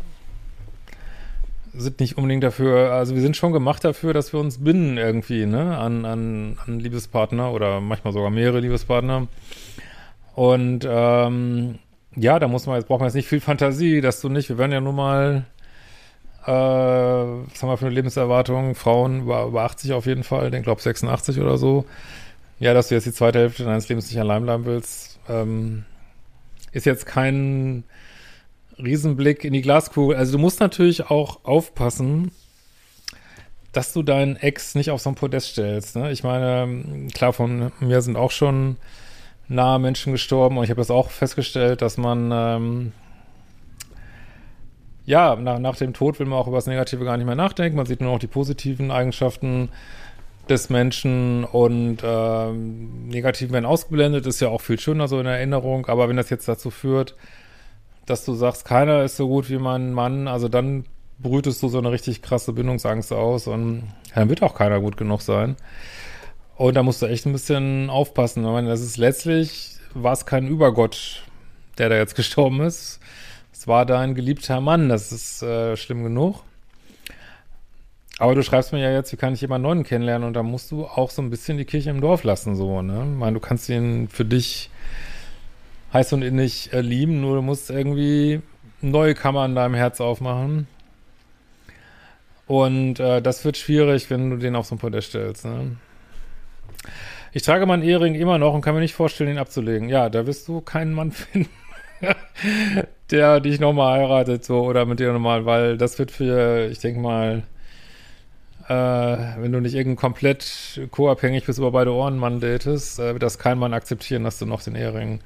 sind 1.75 2.01
nicht 2.01 2.17
unbedingt 2.17 2.43
dafür, 2.43 2.93
also 2.93 3.15
wir 3.15 3.23
sind 3.23 3.37
schon 3.37 3.53
gemacht 3.53 3.85
dafür, 3.85 4.13
dass 4.13 4.33
wir 4.33 4.41
uns 4.41 4.63
binden 4.63 4.97
irgendwie, 4.99 5.47
ne, 5.47 5.79
an, 5.79 6.05
an, 6.05 6.59
an 6.67 6.81
Liebespartner 6.81 7.53
oder 7.53 7.81
manchmal 7.81 8.13
sogar 8.13 8.31
mehrere 8.31 8.61
Liebespartner. 8.61 9.29
Und 10.35 10.87
ähm, 10.89 11.79
ja, 12.17 12.39
da 12.39 12.49
muss 12.49 12.67
man, 12.67 12.77
jetzt 12.77 12.89
braucht 12.89 13.01
man 13.01 13.09
jetzt 13.09 13.15
nicht 13.15 13.29
viel 13.29 13.41
Fantasie, 13.41 14.01
dass 14.01 14.21
du 14.21 14.29
nicht, 14.29 14.49
wir 14.49 14.59
werden 14.59 14.73
ja 14.73 14.81
nun 14.81 14.97
mal 14.97 15.45
äh, 16.47 16.51
was 16.51 17.63
haben 17.63 17.69
wir 17.69 17.77
für 17.77 17.87
eine 17.87 17.95
Lebenserwartung? 17.95 18.75
Frauen 18.75 19.21
über, 19.21 19.45
über 19.45 19.63
80 19.63 19.93
auf 19.93 20.07
jeden 20.07 20.25
Fall, 20.25 20.51
den 20.51 20.63
glaube 20.63 20.81
86 20.81 21.39
oder 21.41 21.59
so. 21.59 21.85
Ja, 22.59 22.75
dass 22.75 22.89
du 22.89 22.95
jetzt 22.95 23.07
die 23.07 23.13
zweite 23.13 23.39
Hälfte 23.41 23.65
deines 23.65 23.89
Lebens 23.89 24.09
nicht 24.11 24.21
allein 24.21 24.43
bleiben 24.43 24.65
willst, 24.65 25.19
ähm, 25.29 25.85
ist 26.73 26.87
jetzt 26.87 27.07
kein 27.07 27.85
Riesenblick 28.81 29.45
in 29.45 29.53
die 29.53 29.63
Glaskugel. 29.63 30.17
Also 30.17 30.33
du 30.33 30.39
musst 30.39 30.61
natürlich 30.61 31.11
auch 31.11 31.45
aufpassen, 31.45 32.33
dass 33.73 33.93
du 33.93 34.03
deinen 34.03 34.37
Ex 34.37 34.75
nicht 34.75 34.91
auf 34.91 35.01
so 35.01 35.11
ein 35.11 35.15
Podest 35.15 35.51
stellst. 35.51 35.97
Ne? 35.97 36.11
Ich 36.11 36.25
meine, 36.25 37.09
klar, 37.15 37.33
von 37.33 37.73
mir 37.81 38.03
sind 38.03 38.17
auch 38.17 38.31
schon 38.31 38.77
nahe 39.49 39.79
Menschen 39.79 40.13
gestorben 40.13 40.59
und 40.59 40.65
ich 40.65 40.71
habe 40.71 40.81
das 40.81 40.91
auch 40.91 41.11
festgestellt, 41.11 41.83
dass 41.83 41.97
man 41.97 42.31
ähm, 42.33 42.93
ja, 45.07 45.35
nach, 45.37 45.59
nach 45.59 45.77
dem 45.77 45.93
Tod 45.93 46.19
will 46.19 46.27
man 46.27 46.39
auch 46.39 46.47
über 46.47 46.59
das 46.59 46.67
Negative 46.67 47.05
gar 47.05 47.17
nicht 47.17 47.27
mehr 47.27 47.35
nachdenken. 47.35 47.77
Man 47.77 47.87
sieht 47.87 48.01
nur 48.01 48.13
noch 48.13 48.21
die 48.21 48.29
positiven 48.29 48.91
Eigenschaften 48.91 49.71
des 50.49 50.71
Menschen 50.71 51.45
und 51.45 51.99
ähm, 52.03 53.09
Negativen 53.09 53.53
werden 53.53 53.67
ausgeblendet, 53.67 54.27
ist 54.27 54.41
ja 54.41 54.49
auch 54.49 54.61
viel 54.61 54.79
schöner 54.79 55.09
so 55.09 55.19
in 55.21 55.27
Erinnerung. 55.27 55.87
Aber 55.87 56.09
wenn 56.09 56.17
das 56.17 56.31
jetzt 56.31 56.49
dazu 56.49 56.71
führt, 56.71 57.17
dass 58.11 58.25
du 58.25 58.35
sagst, 58.35 58.65
keiner 58.65 59.05
ist 59.05 59.17
so 59.17 59.29
gut 59.29 59.49
wie 59.49 59.59
mein 59.59 59.93
Mann, 59.93 60.29
also 60.29 60.49
dann 60.49 60.85
brütest 61.19 61.63
du 61.63 61.69
so 61.69 61.79
eine 61.79 61.91
richtig 61.91 62.23
krasse 62.23 62.53
Bindungsangst 62.53 63.13
aus 63.13 63.47
und 63.47 63.85
dann 64.15 64.29
wird 64.29 64.43
auch 64.43 64.55
keiner 64.55 64.81
gut 64.81 64.97
genug 64.97 65.23
sein. 65.23 65.57
Und 66.57 66.75
da 66.75 66.83
musst 66.83 67.01
du 67.01 67.07
echt 67.07 67.27
ein 67.27 67.33
bisschen 67.33 67.89
aufpassen. 67.89 68.45
Ich 68.45 68.51
meine, 68.51 68.69
das 68.69 68.81
ist 68.81 68.97
letztlich, 68.97 69.77
war 69.95 70.13
es 70.13 70.27
kein 70.27 70.47
Übergott, 70.47 71.23
der 71.79 71.89
da 71.89 71.97
jetzt 71.97 72.15
gestorben 72.17 72.61
ist, 72.61 73.01
es 73.53 73.69
war 73.69 73.85
dein 73.85 74.15
geliebter 74.15 74.61
Mann, 74.61 74.89
das 74.89 75.13
ist 75.13 75.43
äh, 75.43 75.77
schlimm 75.77 76.03
genug. 76.03 76.43
Aber 78.19 78.35
du 78.35 78.43
schreibst 78.43 78.73
mir 78.73 78.81
ja 78.81 78.91
jetzt, 78.91 79.13
wie 79.13 79.17
kann 79.17 79.35
ich 79.35 79.41
jemanden 79.41 79.63
neuen 79.63 79.83
kennenlernen? 79.85 80.27
Und 80.27 80.35
da 80.35 80.43
musst 80.43 80.71
du 80.71 80.85
auch 80.85 81.11
so 81.11 81.23
ein 81.23 81.31
bisschen 81.31 81.59
die 81.59 81.65
Kirche 81.65 81.91
im 81.91 82.01
Dorf 82.01 82.25
lassen, 82.25 82.57
so, 82.57 82.83
ne? 82.83 83.01
Ich 83.01 83.19
meine, 83.19 83.35
du 83.35 83.41
kannst 83.41 83.69
ihn 83.69 84.09
für 84.09 84.25
dich 84.25 84.71
heiß 85.93 86.13
und 86.13 86.23
innig 86.23 86.73
äh, 86.73 86.81
lieben, 86.81 87.21
nur 87.21 87.37
du 87.37 87.43
musst 87.43 87.71
irgendwie 87.71 88.41
neue 88.81 89.15
Kammer 89.15 89.45
in 89.45 89.55
deinem 89.55 89.75
Herz 89.75 90.01
aufmachen. 90.01 90.67
Und 92.47 92.99
äh, 92.99 93.23
das 93.23 93.45
wird 93.45 93.57
schwierig, 93.57 94.11
wenn 94.11 94.31
du 94.31 94.37
den 94.37 94.57
auf 94.57 94.67
so 94.67 94.75
ein 94.75 94.79
Podest 94.79 95.11
stellst, 95.11 95.45
ne? 95.45 95.77
Ich 97.33 97.45
trage 97.45 97.65
meinen 97.65 97.85
Ehering 97.85 98.17
immer 98.17 98.39
noch 98.39 98.55
und 98.55 98.61
kann 98.61 98.75
mir 98.75 98.81
nicht 98.81 98.95
vorstellen, 98.95 99.31
ihn 99.31 99.39
abzulegen. 99.39 99.89
Ja, 99.89 100.09
da 100.09 100.27
wirst 100.27 100.49
du 100.49 100.61
keinen 100.61 100.93
Mann 100.93 101.13
finden. 101.13 101.51
der 103.11 103.41
dich 103.41 103.61
nochmal 103.61 104.01
heiratet, 104.01 104.45
so, 104.45 104.63
oder 104.63 104.87
mit 104.87 105.01
dir 105.01 105.13
nochmal, 105.13 105.45
weil 105.45 105.77
das 105.77 105.99
wird 105.99 106.11
für, 106.11 106.69
ich 106.71 106.79
denke 106.79 107.01
mal, 107.01 107.43
äh, 108.69 108.73
wenn 108.73 109.53
du 109.53 109.61
nicht 109.61 109.75
irgendein 109.75 110.01
komplett 110.01 110.81
co-abhängig 110.91 111.45
bist 111.45 111.59
über 111.59 111.73
beide 111.73 111.93
Ohren 111.93 112.19
Mann 112.19 112.41
datest, 112.41 112.99
äh, 112.99 113.13
wird 113.13 113.23
das 113.23 113.39
kein 113.39 113.59
Mann 113.59 113.75
akzeptieren, 113.75 114.25
dass 114.25 114.39
du 114.39 114.47
noch 114.47 114.63
den 114.63 114.77
Ehering 114.77 115.21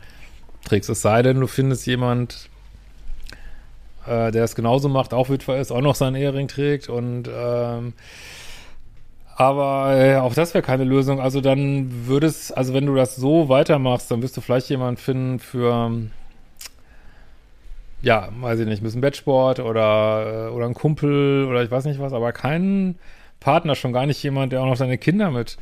trägst. 0.65 0.91
Es 0.91 1.03
sei 1.03 1.23
denn, 1.23 1.41
du 1.41 1.47
findest 1.47 1.87
jemand, 1.87 2.49
äh, 4.07 4.31
der 4.31 4.45
es 4.45 4.55
genauso 4.55 4.89
macht, 4.89 5.15
auch 5.15 5.29
Witwer 5.29 5.61
ist, 5.61 5.71
auch 5.71 5.81
noch 5.81 5.95
seinen 5.95 6.17
Ehering 6.17 6.49
trägt 6.49 6.89
und 6.89 7.29
ähm, 7.33 7.95
aber 9.37 9.97
äh, 9.97 10.17
auch 10.17 10.35
das 10.35 10.55
wäre 10.55 10.63
keine 10.63 10.85
Lösung. 10.85 11.21
Also 11.21 11.41
dann 11.41 12.07
würdest, 12.07 12.57
also 12.57 12.73
wenn 12.73 12.87
du 12.87 12.95
das 12.95 13.17
so 13.17 13.49
weitermachst, 13.49 14.11
dann 14.11 14.23
wirst 14.23 14.37
du 14.37 14.41
vielleicht 14.41 14.69
jemanden 14.71 14.97
finden 14.97 15.39
für 15.41 15.91
ja, 18.05 18.29
weiß 18.39 18.61
ich 18.61 18.67
nicht, 18.67 18.81
ein 18.81 18.85
bisschen 18.85 19.01
Bettsport 19.01 19.61
oder, 19.61 20.49
äh, 20.49 20.51
oder 20.51 20.67
ein 20.67 20.75
Kumpel 20.75 21.47
oder 21.49 21.63
ich 21.65 21.71
weiß 21.71 21.87
nicht 21.87 21.99
was, 22.01 22.13
aber 22.13 22.33
kein 22.33 22.97
Partner, 23.41 23.75
schon 23.75 23.93
gar 23.93 24.07
nicht 24.07 24.23
jemand, 24.23 24.53
der 24.53 24.61
auch 24.61 24.67
noch 24.67 24.77
seine 24.77 24.99
Kinder 24.99 25.31
mit 25.31 25.57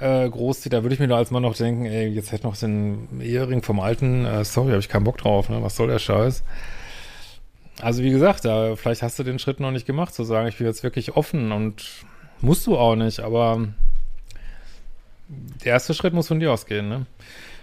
äh, 0.00 0.28
großzieht. 0.28 0.72
Da 0.72 0.82
würde 0.82 0.94
ich 0.94 1.00
mir 1.00 1.08
da 1.08 1.16
als 1.16 1.30
Mann 1.30 1.42
noch 1.42 1.56
denken, 1.56 1.84
ey, 1.84 2.08
jetzt 2.08 2.32
hätte 2.32 2.46
noch 2.46 2.56
den 2.56 3.20
Ehering 3.20 3.62
vom 3.62 3.80
Alten, 3.80 4.24
äh, 4.24 4.44
sorry, 4.44 4.70
habe 4.70 4.80
ich 4.80 4.88
keinen 4.88 5.04
Bock 5.04 5.18
drauf, 5.18 5.48
ne? 5.48 5.62
Was 5.62 5.76
soll 5.76 5.88
der 5.88 5.98
Scheiß? 5.98 6.42
Also 7.80 8.02
wie 8.02 8.10
gesagt, 8.10 8.44
da, 8.44 8.74
vielleicht 8.76 9.02
hast 9.02 9.18
du 9.18 9.22
den 9.22 9.38
Schritt 9.38 9.60
noch 9.60 9.70
nicht 9.70 9.86
gemacht, 9.86 10.14
zu 10.14 10.24
sagen, 10.24 10.48
ich 10.48 10.58
bin 10.58 10.66
jetzt 10.66 10.82
wirklich 10.82 11.16
offen 11.16 11.52
und 11.52 11.84
musst 12.40 12.66
du 12.66 12.76
auch 12.76 12.96
nicht, 12.96 13.20
aber 13.20 13.68
der 15.28 15.72
erste 15.72 15.94
Schritt 15.94 16.14
muss 16.14 16.28
von 16.28 16.40
dir 16.40 16.52
ausgehen, 16.52 16.88
ne? 16.88 17.06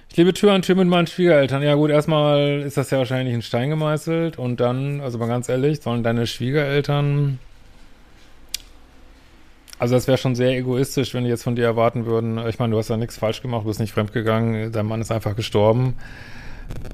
Ich 0.10 0.18
lebe 0.18 0.34
Tür 0.34 0.54
an 0.54 0.62
Tür 0.62 0.76
mit 0.76 0.88
meinen 0.88 1.08
Schwiegereltern. 1.08 1.62
Ja 1.62 1.76
gut, 1.76 1.90
erstmal 1.90 2.62
ist 2.62 2.78
das 2.78 2.90
ja 2.90 3.00
wahrscheinlich 3.00 3.34
in 3.34 3.42
Stein 3.42 3.70
gemeißelt 3.70 4.38
und 4.38 4.62
dann, 4.62 5.02
also 5.02 5.18
mal 5.18 5.28
ganz 5.28 5.50
ehrlich, 5.50 5.82
sollen 5.82 6.04
deine 6.04 6.26
Schwiegereltern 6.26 7.40
also 9.78 9.96
das 9.96 10.08
wäre 10.08 10.18
schon 10.18 10.36
sehr 10.36 10.58
egoistisch, 10.58 11.14
wenn 11.14 11.24
die 11.24 11.30
jetzt 11.30 11.44
von 11.44 11.56
dir 11.56 11.66
erwarten 11.66 12.06
würden, 12.06 12.38
ich 12.48 12.60
meine, 12.60 12.72
du 12.72 12.78
hast 12.78 12.90
ja 12.90 12.98
nichts 12.98 13.18
falsch 13.18 13.42
gemacht, 13.42 13.64
du 13.64 13.68
bist 13.68 13.80
nicht 13.80 13.94
fremdgegangen, 13.94 14.72
dein 14.72 14.86
Mann 14.86 15.02
ist 15.02 15.12
einfach 15.12 15.36
gestorben. 15.36 15.96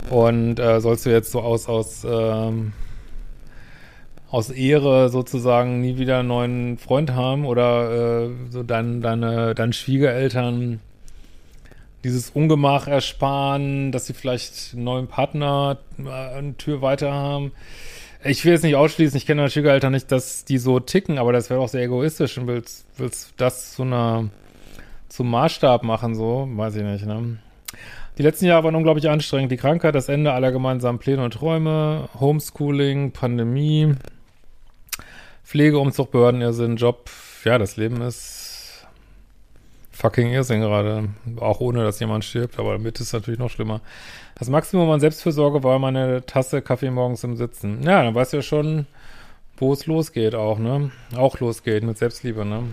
Und 0.10 0.60
äh, 0.60 0.82
sollst 0.82 1.06
du 1.06 1.12
jetzt 1.12 1.32
so 1.32 1.42
aus, 1.42 1.68
aus, 1.68 2.06
ähm, 2.10 2.74
aus 4.30 4.50
Ehre 4.50 5.10
sozusagen 5.10 5.82
nie 5.82 5.98
wieder 5.98 6.20
einen 6.20 6.28
neuen 6.28 6.78
Freund 6.78 7.12
haben 7.12 7.46
oder 7.46 8.26
äh, 8.26 8.30
so 8.50 8.64
dein, 8.64 9.02
deine, 9.02 9.56
deine 9.56 9.74
Schwiegereltern 9.74 10.80
dieses 12.04 12.32
Ungemach 12.32 12.88
ersparen, 12.88 13.92
dass 13.92 14.08
sie 14.08 14.14
vielleicht 14.14 14.74
einen 14.74 14.84
neuen 14.84 15.08
Partner 15.08 15.78
äh, 16.00 16.10
eine 16.10 16.58
Tür 16.58 16.82
weiter 16.82 17.14
haben. 17.14 17.52
Ich 18.24 18.46
will 18.46 18.54
jetzt 18.54 18.64
nicht 18.64 18.76
ausschließen, 18.76 19.18
ich 19.18 19.26
kenne 19.26 19.42
natürlich 19.42 19.54
Schwiegereltern 19.54 19.92
nicht, 19.92 20.12
dass 20.12 20.46
die 20.46 20.60
so 20.60 20.80
ticken, 20.80 21.18
aber 21.18 21.34
das 21.34 21.50
wäre 21.50 21.60
auch 21.60 21.70
sehr 21.70 21.84
egoistisch 21.84 22.38
und 22.38 22.46
willst, 22.46 22.86
willst 22.98 23.34
das 23.38 23.74
zu 23.74 23.82
einer, 23.82 24.30
zum 25.10 25.32
Maßstab 25.32 25.84
machen, 25.84 26.14
so, 26.14 26.48
weiß 26.52 26.76
ich 26.76 26.84
nicht, 26.84 27.06
ne? 27.06 27.40
Die 28.18 28.24
letzten 28.24 28.46
Jahre 28.46 28.66
waren 28.66 28.76
unglaublich 28.76 29.10
anstrengend. 29.10 29.52
Die 29.52 29.58
Krankheit, 29.58 29.96
das 29.96 30.10
Ende 30.10 30.34
aller 30.34 30.52
gemeinsamen 30.52 31.00
Pläne 31.00 31.24
und 31.24 31.34
Träume, 31.34 32.10
Homeschooling, 32.20 33.14
Pandemie, 33.14 33.96
Pflegeumzug, 35.44 36.12
Behördenirrsinn, 36.12 36.76
Job. 36.76 37.10
Ja, 37.46 37.58
das 37.58 37.78
Leben 37.78 38.02
ist 38.02 38.41
fucking 40.02 40.32
Irrsinn 40.32 40.62
gerade. 40.62 41.10
Auch 41.40 41.60
ohne, 41.60 41.84
dass 41.84 42.00
jemand 42.00 42.26
stirbt, 42.26 42.60
aber 42.60 42.74
damit 42.74 43.00
ist 43.00 43.08
es 43.08 43.14
natürlich 43.14 43.40
noch 43.40 43.50
schlimmer. 43.50 43.82
Das 44.36 44.50
Maximum 44.50 44.90
an 44.90 45.00
Selbstfürsorge 45.00 45.64
war 45.64 45.80
meine 45.80 46.26
Tasse 46.26 46.62
Kaffee 46.62 46.90
morgens 46.90 47.24
im 47.24 47.38
Sitzen. 47.38 47.84
Ja, 47.84 48.04
dann 48.04 48.16
weißt 48.16 48.34
du 48.34 48.38
ja 48.38 48.44
schon, 48.44 48.88
wo 49.58 49.72
es 49.74 49.86
losgeht 49.86 50.36
auch, 50.36 50.58
ne? 50.58 50.92
Auch 51.16 51.40
losgeht 51.40 51.84
mit 51.84 51.98
Selbstliebe, 51.98 52.44
ne? 52.44 52.64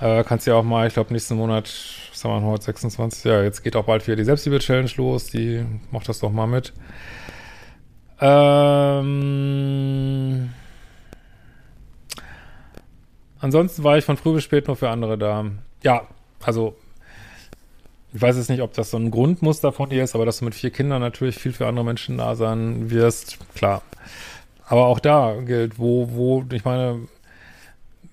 Äh, 0.00 0.24
kannst 0.24 0.46
ja 0.46 0.54
auch 0.54 0.62
mal, 0.62 0.86
ich 0.86 0.94
glaube, 0.94 1.12
nächsten 1.12 1.36
Monat 1.36 1.68
was 2.14 2.24
haben 2.24 2.44
wir 2.44 2.48
heute, 2.48 2.64
26? 2.64 3.24
Ja, 3.24 3.42
jetzt 3.42 3.64
geht 3.64 3.74
auch 3.74 3.86
bald 3.86 4.06
wieder 4.06 4.14
die 4.16 4.22
Selbstliebe-Challenge 4.24 4.90
los. 4.96 5.26
Die 5.26 5.64
macht 5.90 6.08
das 6.08 6.20
doch 6.20 6.30
mal 6.30 6.46
mit. 6.46 6.72
Ähm, 8.20 9.24
ansonsten 13.44 13.84
war 13.84 13.98
ich 13.98 14.04
von 14.04 14.16
früh 14.16 14.32
bis 14.34 14.44
spät 14.44 14.66
nur 14.66 14.76
für 14.76 14.88
andere 14.88 15.18
da. 15.18 15.44
Ja, 15.82 16.06
also 16.42 16.74
ich 18.14 18.22
weiß 18.22 18.36
jetzt 18.36 18.48
nicht, 18.48 18.62
ob 18.62 18.72
das 18.72 18.90
so 18.90 18.96
ein 18.96 19.10
Grundmuster 19.10 19.72
von 19.72 19.90
dir 19.90 20.02
ist, 20.02 20.14
aber 20.14 20.24
dass 20.24 20.38
du 20.38 20.44
mit 20.44 20.54
vier 20.54 20.70
Kindern 20.70 21.00
natürlich 21.00 21.36
viel 21.36 21.52
für 21.52 21.66
andere 21.66 21.84
Menschen 21.84 22.16
da 22.18 22.36
sein 22.36 22.90
wirst, 22.90 23.38
klar. 23.54 23.82
Aber 24.66 24.86
auch 24.86 24.98
da 24.98 25.40
gilt, 25.40 25.78
wo, 25.78 26.08
wo, 26.12 26.44
ich 26.52 26.64
meine, 26.64 27.06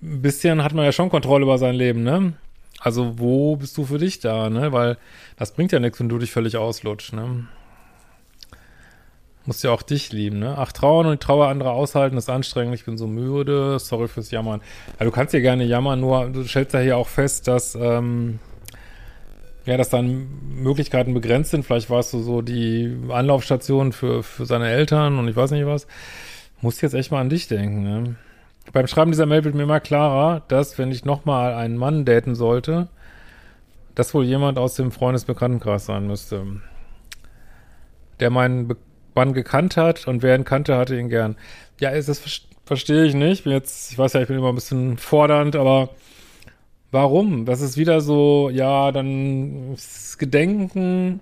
ein 0.02 0.22
bisschen 0.22 0.64
hat 0.64 0.74
man 0.74 0.86
ja 0.86 0.92
schon 0.92 1.10
Kontrolle 1.10 1.44
über 1.44 1.58
sein 1.58 1.76
Leben, 1.76 2.04
ne? 2.04 2.34
Also 2.80 3.20
wo 3.20 3.56
bist 3.56 3.78
du 3.78 3.86
für 3.86 4.00
dich 4.00 4.20
da, 4.20 4.50
ne? 4.50 4.74
Weil 4.74 4.98
das 5.38 5.54
bringt 5.54 5.72
ja 5.72 5.80
nichts, 5.80 6.00
wenn 6.00 6.10
du 6.10 6.18
dich 6.18 6.32
völlig 6.32 6.58
auslutschst, 6.58 7.14
ne? 7.14 7.48
Musst 9.46 9.64
ja 9.64 9.72
auch 9.72 9.82
dich 9.82 10.12
lieben, 10.12 10.38
ne? 10.38 10.56
Ach, 10.56 10.72
trauern 10.72 11.08
und 11.08 11.14
die 11.14 11.26
Trauer 11.26 11.48
anderer 11.48 11.72
aushalten 11.72 12.16
ist 12.16 12.30
anstrengend, 12.30 12.76
ich 12.76 12.86
bin 12.86 12.98
so 12.98 13.08
müde, 13.08 13.80
sorry 13.80 14.08
fürs 14.08 14.30
Jammern. 14.30 14.62
Ja, 15.00 15.06
du 15.06 15.12
kannst 15.12 15.34
ja 15.34 15.40
gerne 15.40 15.64
jammern, 15.64 16.00
nur 16.00 16.30
du 16.30 16.44
stellst 16.44 16.76
ja 16.76 16.80
hier 16.80 16.98
auch 16.98 17.08
fest, 17.08 17.48
dass, 17.48 17.74
ähm, 17.74 18.40
ja, 19.66 19.78
dass 19.78 19.90
dann 19.90 20.28
Möglichkeiten 20.62 21.16
begrenzt 21.16 21.52
sind. 21.52 21.66
Vielleicht 21.66 21.90
warst 21.90 22.14
du 22.14 22.22
so 22.22 22.44
die 22.44 22.96
Anlaufstation 23.10 23.94
für, 23.94 24.22
für 24.22 24.46
seine 24.46 24.70
Eltern 24.70 25.18
und 25.18 25.28
ich 25.28 25.36
weiß 25.36 25.52
nicht 25.52 25.66
was. 25.66 25.88
Musst 26.62 26.84
jetzt 26.84 26.94
echt 26.94 27.12
mal 27.12 27.22
an 27.22 27.30
dich 27.30 27.48
denken, 27.48 27.84
ne? 27.84 28.16
Beim 28.74 28.86
Schreiben 28.86 29.12
dieser 29.12 29.26
Mail 29.26 29.44
wird 29.44 29.56
mir 29.56 29.64
immer 29.64 29.80
klarer, 29.80 30.44
dass, 30.48 30.78
wenn 30.78 30.92
ich 30.92 31.04
nochmal 31.04 31.56
einen 31.56 31.78
Mann 31.78 32.06
daten 32.06 32.36
sollte, 32.36 32.90
das 33.96 34.14
wohl 34.14 34.24
jemand 34.24 34.60
aus 34.60 34.76
dem 34.76 34.92
Freundesbekanntenkreis 34.92 35.88
sein 35.88 36.06
müsste. 36.06 36.46
Der 38.20 38.30
meinen 38.30 38.76
Be 39.14 39.22
Mann 39.22 39.34
gekannt 39.34 39.78
hat 39.78 40.08
und 40.08 40.24
wer 40.24 40.36
ihn 40.36 40.46
kannte, 40.46 40.78
hatte 40.78 40.98
ihn 40.98 41.10
gern. 41.10 41.36
Ja, 41.80 41.92
das 41.92 42.22
verstehe 42.66 43.06
ich 43.06 43.14
nicht. 43.14 43.44
Bin 43.44 43.54
jetzt, 43.54 43.92
ich 43.92 43.98
weiß 43.98 44.14
ja, 44.14 44.22
ich 44.22 44.28
bin 44.28 44.38
immer 44.38 44.50
ein 44.50 44.56
bisschen 44.56 44.98
fordernd, 44.98 45.56
aber 45.56 45.90
warum? 46.92 47.46
Das 47.46 47.62
ist 47.62 47.78
wieder 47.78 48.02
so, 48.02 48.50
ja, 48.50 48.92
dann 48.92 49.72
das 49.72 50.18
Gedenken 50.18 51.22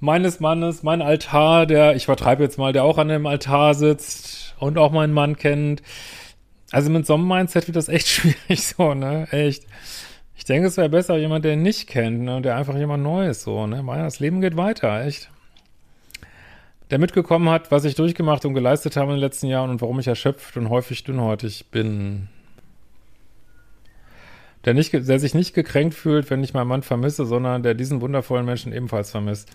meines 0.00 0.40
Mannes, 0.40 0.82
mein 0.82 1.02
Altar, 1.02 1.66
der, 1.66 1.96
ich 1.96 2.06
vertreibe 2.06 2.42
jetzt 2.42 2.58
mal, 2.58 2.72
der 2.72 2.84
auch 2.84 2.98
an 2.98 3.08
dem 3.08 3.26
Altar 3.26 3.74
sitzt 3.74 4.54
und 4.58 4.78
auch 4.78 4.92
meinen 4.92 5.12
Mann 5.12 5.36
kennt. 5.36 5.82
Also 6.70 6.90
mit 6.90 7.06
so 7.06 7.14
einem 7.14 7.28
Mindset 7.28 7.66
wird 7.68 7.76
das 7.76 7.88
echt 7.88 8.08
schwierig 8.08 8.66
so, 8.66 8.94
ne? 8.94 9.28
Echt. 9.30 9.64
Ich 10.36 10.44
denke, 10.44 10.68
es 10.68 10.76
wäre 10.76 10.88
besser 10.90 11.16
jemand, 11.16 11.44
der 11.44 11.54
ihn 11.54 11.62
nicht 11.62 11.88
kennt, 11.88 12.20
ne? 12.20 12.42
Der 12.42 12.56
einfach 12.56 12.76
jemand 12.76 13.02
Neues 13.02 13.42
so, 13.42 13.66
ne? 13.66 13.82
Das 13.86 14.20
Leben 14.20 14.40
geht 14.40 14.56
weiter, 14.56 15.04
echt. 15.06 15.30
Der 16.90 16.98
mitgekommen 16.98 17.48
hat, 17.48 17.70
was 17.70 17.84
ich 17.84 17.96
durchgemacht 17.96 18.44
und 18.44 18.54
geleistet 18.54 18.96
habe 18.96 19.10
in 19.10 19.16
den 19.16 19.20
letzten 19.20 19.48
Jahren 19.48 19.70
und 19.70 19.80
warum 19.80 19.98
ich 19.98 20.06
erschöpft 20.06 20.56
und 20.56 20.70
häufig 20.70 21.02
dünnhäutig 21.02 21.66
bin. 21.70 22.28
Der, 24.64 24.74
nicht, 24.74 24.92
der 24.92 25.18
sich 25.18 25.34
nicht 25.34 25.54
gekränkt 25.54 25.94
fühlt, 25.94 26.30
wenn 26.30 26.44
ich 26.44 26.54
meinen 26.54 26.68
Mann 26.68 26.82
vermisse, 26.82 27.26
sondern 27.26 27.62
der 27.62 27.74
diesen 27.74 28.00
wundervollen 28.00 28.46
Menschen 28.46 28.72
ebenfalls 28.72 29.10
vermisst. 29.10 29.48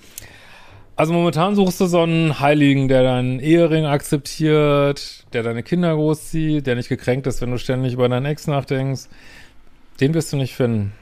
Also 0.96 1.14
momentan 1.14 1.56
suchst 1.56 1.80
du 1.80 1.86
so 1.86 2.02
einen 2.02 2.40
Heiligen, 2.40 2.88
der 2.88 3.04
deinen 3.04 3.40
Ehering 3.40 3.86
akzeptiert, 3.86 5.26
der 5.34 5.44
deine 5.44 5.64
Kinder 5.64 5.96
großzieht, 5.96 6.68
der 6.68 6.76
nicht 6.76 6.90
gekränkt 6.90 7.28
ist, 7.28 7.42
wenn 7.42 7.52
du 7.52 7.58
ständig 7.58 7.94
über 7.94 8.08
deinen 8.08 8.26
Ex 8.26 8.48
nachdenkst. 8.48 9.08
Den 10.00 10.14
wirst 10.14 10.34
du 10.34 10.38
nicht 10.38 10.56
finden. 10.56 10.94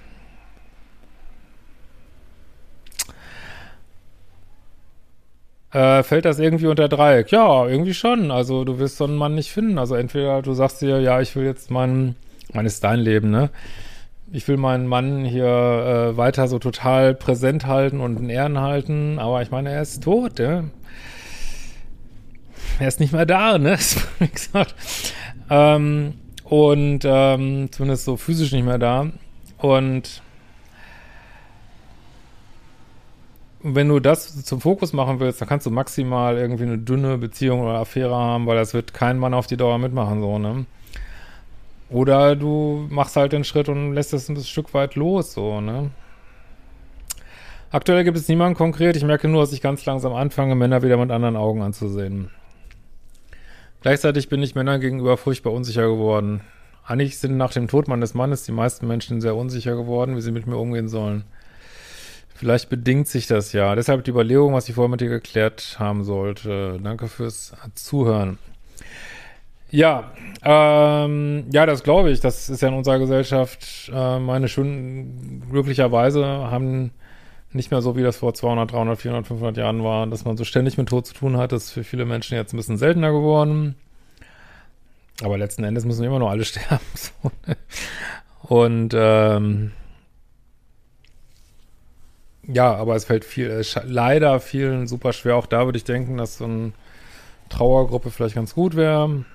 Äh, 5.71 6.03
fällt 6.03 6.25
das 6.25 6.39
irgendwie 6.39 6.67
unter 6.67 6.89
Dreieck? 6.89 7.32
Ja, 7.32 7.67
irgendwie 7.67 7.93
schon. 7.93 8.32
Also 8.32 8.63
du 8.63 8.79
wirst 8.79 8.97
so 8.97 9.05
einen 9.05 9.17
Mann 9.17 9.36
nicht 9.36 9.51
finden. 9.51 9.77
Also 9.77 9.95
entweder 9.95 10.41
du 10.41 10.53
sagst 10.53 10.82
dir, 10.82 10.99
ja, 10.99 11.21
ich 11.21 11.36
will 11.36 11.45
jetzt 11.45 11.69
meinen, 11.71 12.15
mein 12.53 12.65
ist 12.65 12.84
dein 12.84 12.99
Leben, 12.99 13.29
ne? 13.29 13.49
ich 14.32 14.47
will 14.47 14.58
meinen 14.58 14.88
Mann 14.88 15.25
hier 15.25 15.45
äh, 15.45 16.17
weiter 16.17 16.47
so 16.47 16.60
total 16.60 17.15
präsent 17.15 17.65
halten 17.65 17.99
und 17.99 18.19
in 18.19 18.29
Ehren 18.29 18.60
halten, 18.60 19.19
aber 19.19 19.41
ich 19.41 19.51
meine, 19.51 19.71
er 19.71 19.82
ist 19.82 20.03
tot, 20.03 20.39
ja. 20.39 20.65
Er 22.79 22.88
ist 22.88 22.99
nicht 22.99 23.13
mehr 23.13 23.25
da, 23.25 23.58
ne? 23.58 23.77
Wie 24.19 24.27
gesagt. 24.27 24.75
Ähm, 25.49 26.13
und 26.43 27.01
ähm, 27.03 27.69
zumindest 27.71 28.05
so 28.05 28.17
physisch 28.17 28.51
nicht 28.51 28.65
mehr 28.65 28.77
da. 28.77 29.08
Und 29.58 30.21
wenn 33.62 33.89
du 33.89 34.00
das 34.00 34.43
zum 34.45 34.62
Fokus 34.62 34.93
machen 34.93 35.19
willst, 35.19 35.41
dann 35.41 35.50
kannst 35.50 35.65
du 35.65 35.72
maximal 35.72 36.38
irgendwie 36.38 36.63
eine 36.63 36.78
dünne 36.78 37.17
Beziehung 37.17 37.62
oder 37.62 37.80
Affäre 37.80 38.15
haben, 38.15 38.48
weil 38.48 38.58
das 38.58 38.74
wird 38.74 38.93
kein 38.93 39.19
Mann 39.19 39.34
auf 39.34 39.48
die 39.48 39.58
Dauer 39.58 39.78
mitmachen, 39.78 40.22
so, 40.22 40.39
ne? 40.39 40.65
Oder 41.89 42.36
du 42.36 42.88
machst 42.89 43.15
halt 43.15 43.34
den 43.34 43.43
Schritt 43.43 43.67
und 43.67 43.93
lässt 43.93 44.13
es 44.13 44.30
ein 44.30 44.38
Stück 44.38 44.74
weit 44.74 44.95
los, 44.95 45.34
so, 45.34 45.60
ne? 45.60 45.91
Aktuell 47.72 48.04
gibt 48.04 48.17
es 48.17 48.28
niemanden 48.28 48.58
konkret. 48.58 48.95
Ich 48.95 49.04
merke 49.04 49.28
nur, 49.28 49.41
dass 49.41 49.54
ich 49.54 49.62
ganz 49.62 49.86
langsam 49.86 50.13
anfange, 50.13 50.56
Männer 50.56 50.82
wieder 50.82 50.98
mit 50.98 51.12
anderen 51.12 51.36
Augen 51.36 51.62
anzusehen. 51.62 52.32
Gleichzeitig 53.82 54.28
bin 54.28 54.41
ich 54.41 54.56
Männern 54.56 54.82
gegenüber 54.82 55.17
furchtbar 55.17 55.54
unsicher 55.54 55.88
geworden. 55.88 56.41
Eigentlich 56.84 57.19
sind 57.19 57.38
nach 57.38 57.54
dem 57.54 57.67
Tod 57.67 57.88
meines 57.88 58.15
Mannes 58.15 58.43
die 58.43 58.52
meisten 58.52 58.88
Menschen 58.88 59.22
sehr 59.22 59.36
unsicher 59.36 59.76
geworden, 59.76 60.15
wie 60.15 60.22
sie 60.22 60.32
mit 60.32 60.48
mir 60.48 60.58
umgehen 60.58 60.88
sollen. 60.88 61.26
Vielleicht 62.39 62.69
bedingt 62.69 63.10
sich 63.10 63.28
das 63.28 63.52
ja. 63.52 63.75
Deshalb 63.75 64.06
die 64.06 64.12
Überlegung, 64.12 64.54
was 64.54 64.69
ich 64.69 64.75
vorher 64.75 64.89
mit 64.89 65.02
dir 65.02 65.10
geklärt 65.10 65.75
haben 65.78 66.06
sollte. 66.06 66.80
Danke 66.82 67.10
fürs 67.10 67.52
Zuhören. 67.75 68.38
Ja, 69.71 70.13
ähm, 70.41 71.47
ja, 71.52 71.65
das 71.65 71.84
glaube 71.84 72.12
ich. 72.12 72.21
Das 72.21 72.49
ist 72.49 72.62
ja 72.62 72.69
in 72.69 72.75
unserer 72.75 72.97
Gesellschaft, 72.97 73.91
äh, 73.93 74.19
meine 74.19 74.47
schön, 74.47 75.43
glücklicherweise 75.52 76.25
haben 76.25 76.91
nicht 77.52 77.71
mehr 77.71 77.82
so, 77.82 77.97
wie 77.97 78.04
das 78.04 78.15
vor 78.15 78.34
200, 78.34 78.71
300, 78.71 78.97
400, 78.97 79.28
500 79.28 79.58
Jahren 79.58 79.84
war, 79.84 80.08
dass 80.08 80.23
man 80.23 80.38
so 80.38 80.45
ständig 80.45 80.78
mit 80.78 80.88
Tod 80.88 81.08
zu 81.08 81.13
tun 81.13 81.36
hat. 81.36 81.52
Das 81.52 81.65
ist 81.65 81.71
für 81.71 81.84
viele 81.84 82.06
Menschen 82.06 82.36
jetzt 82.36 82.54
ein 82.54 82.58
bisschen 82.58 82.78
seltener 82.78 83.12
geworden. 83.12 83.75
Aber 85.21 85.38
letzten 85.38 85.65
Endes 85.65 85.84
müssen 85.84 86.06
immer 86.06 86.19
nur 86.19 86.32
alle 86.32 86.45
sterben. 86.45 86.86
Und 88.43 88.93
ähm, 88.95 89.73
ja, 92.51 92.73
aber 92.75 92.95
es 92.95 93.05
fällt 93.05 93.25
viel, 93.25 93.49
äh, 93.49 93.63
leider 93.85 94.39
vielen 94.39 94.88
super 94.88 95.13
schwer. 95.13 95.35
Auch 95.35 95.45
da 95.45 95.65
würde 95.65 95.77
ich 95.77 95.83
denken, 95.83 96.17
dass 96.17 96.38
so 96.38 96.45
eine 96.45 96.71
Trauergruppe 97.49 98.12
vielleicht 98.12 98.35
ganz 98.35 98.53
gut 98.53 98.75
wäre. 98.75 99.25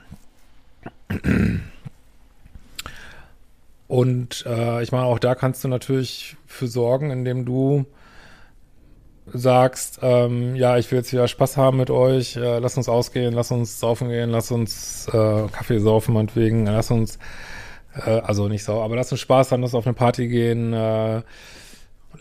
Und 3.88 4.44
äh, 4.46 4.82
ich 4.82 4.92
meine, 4.92 5.04
auch 5.04 5.18
da 5.18 5.34
kannst 5.34 5.62
du 5.64 5.68
natürlich 5.68 6.36
für 6.46 6.66
sorgen, 6.66 7.10
indem 7.10 7.44
du 7.44 7.84
sagst, 9.26 10.00
ähm, 10.02 10.54
ja, 10.56 10.76
ich 10.78 10.90
will 10.90 10.98
jetzt 10.98 11.12
wieder 11.12 11.28
Spaß 11.28 11.56
haben 11.56 11.78
mit 11.78 11.90
euch, 11.90 12.36
äh, 12.36 12.58
lass 12.58 12.76
uns 12.76 12.88
ausgehen, 12.88 13.32
lass 13.32 13.50
uns 13.50 13.80
saufen 13.80 14.08
gehen, 14.08 14.30
lass 14.30 14.50
uns 14.50 15.08
äh, 15.08 15.48
Kaffee 15.48 15.78
saufen 15.78 16.14
meinetwegen, 16.14 16.66
lass 16.66 16.90
uns, 16.90 17.18
äh, 18.04 18.10
also 18.10 18.48
nicht 18.48 18.64
sau, 18.64 18.82
aber 18.82 18.96
lass 18.96 19.12
uns 19.12 19.20
Spaß 19.20 19.52
haben, 19.52 19.62
lass 19.62 19.72
uns 19.72 19.78
auf 19.78 19.86
eine 19.86 19.94
Party 19.94 20.28
gehen, 20.28 20.72
äh, 20.74 21.22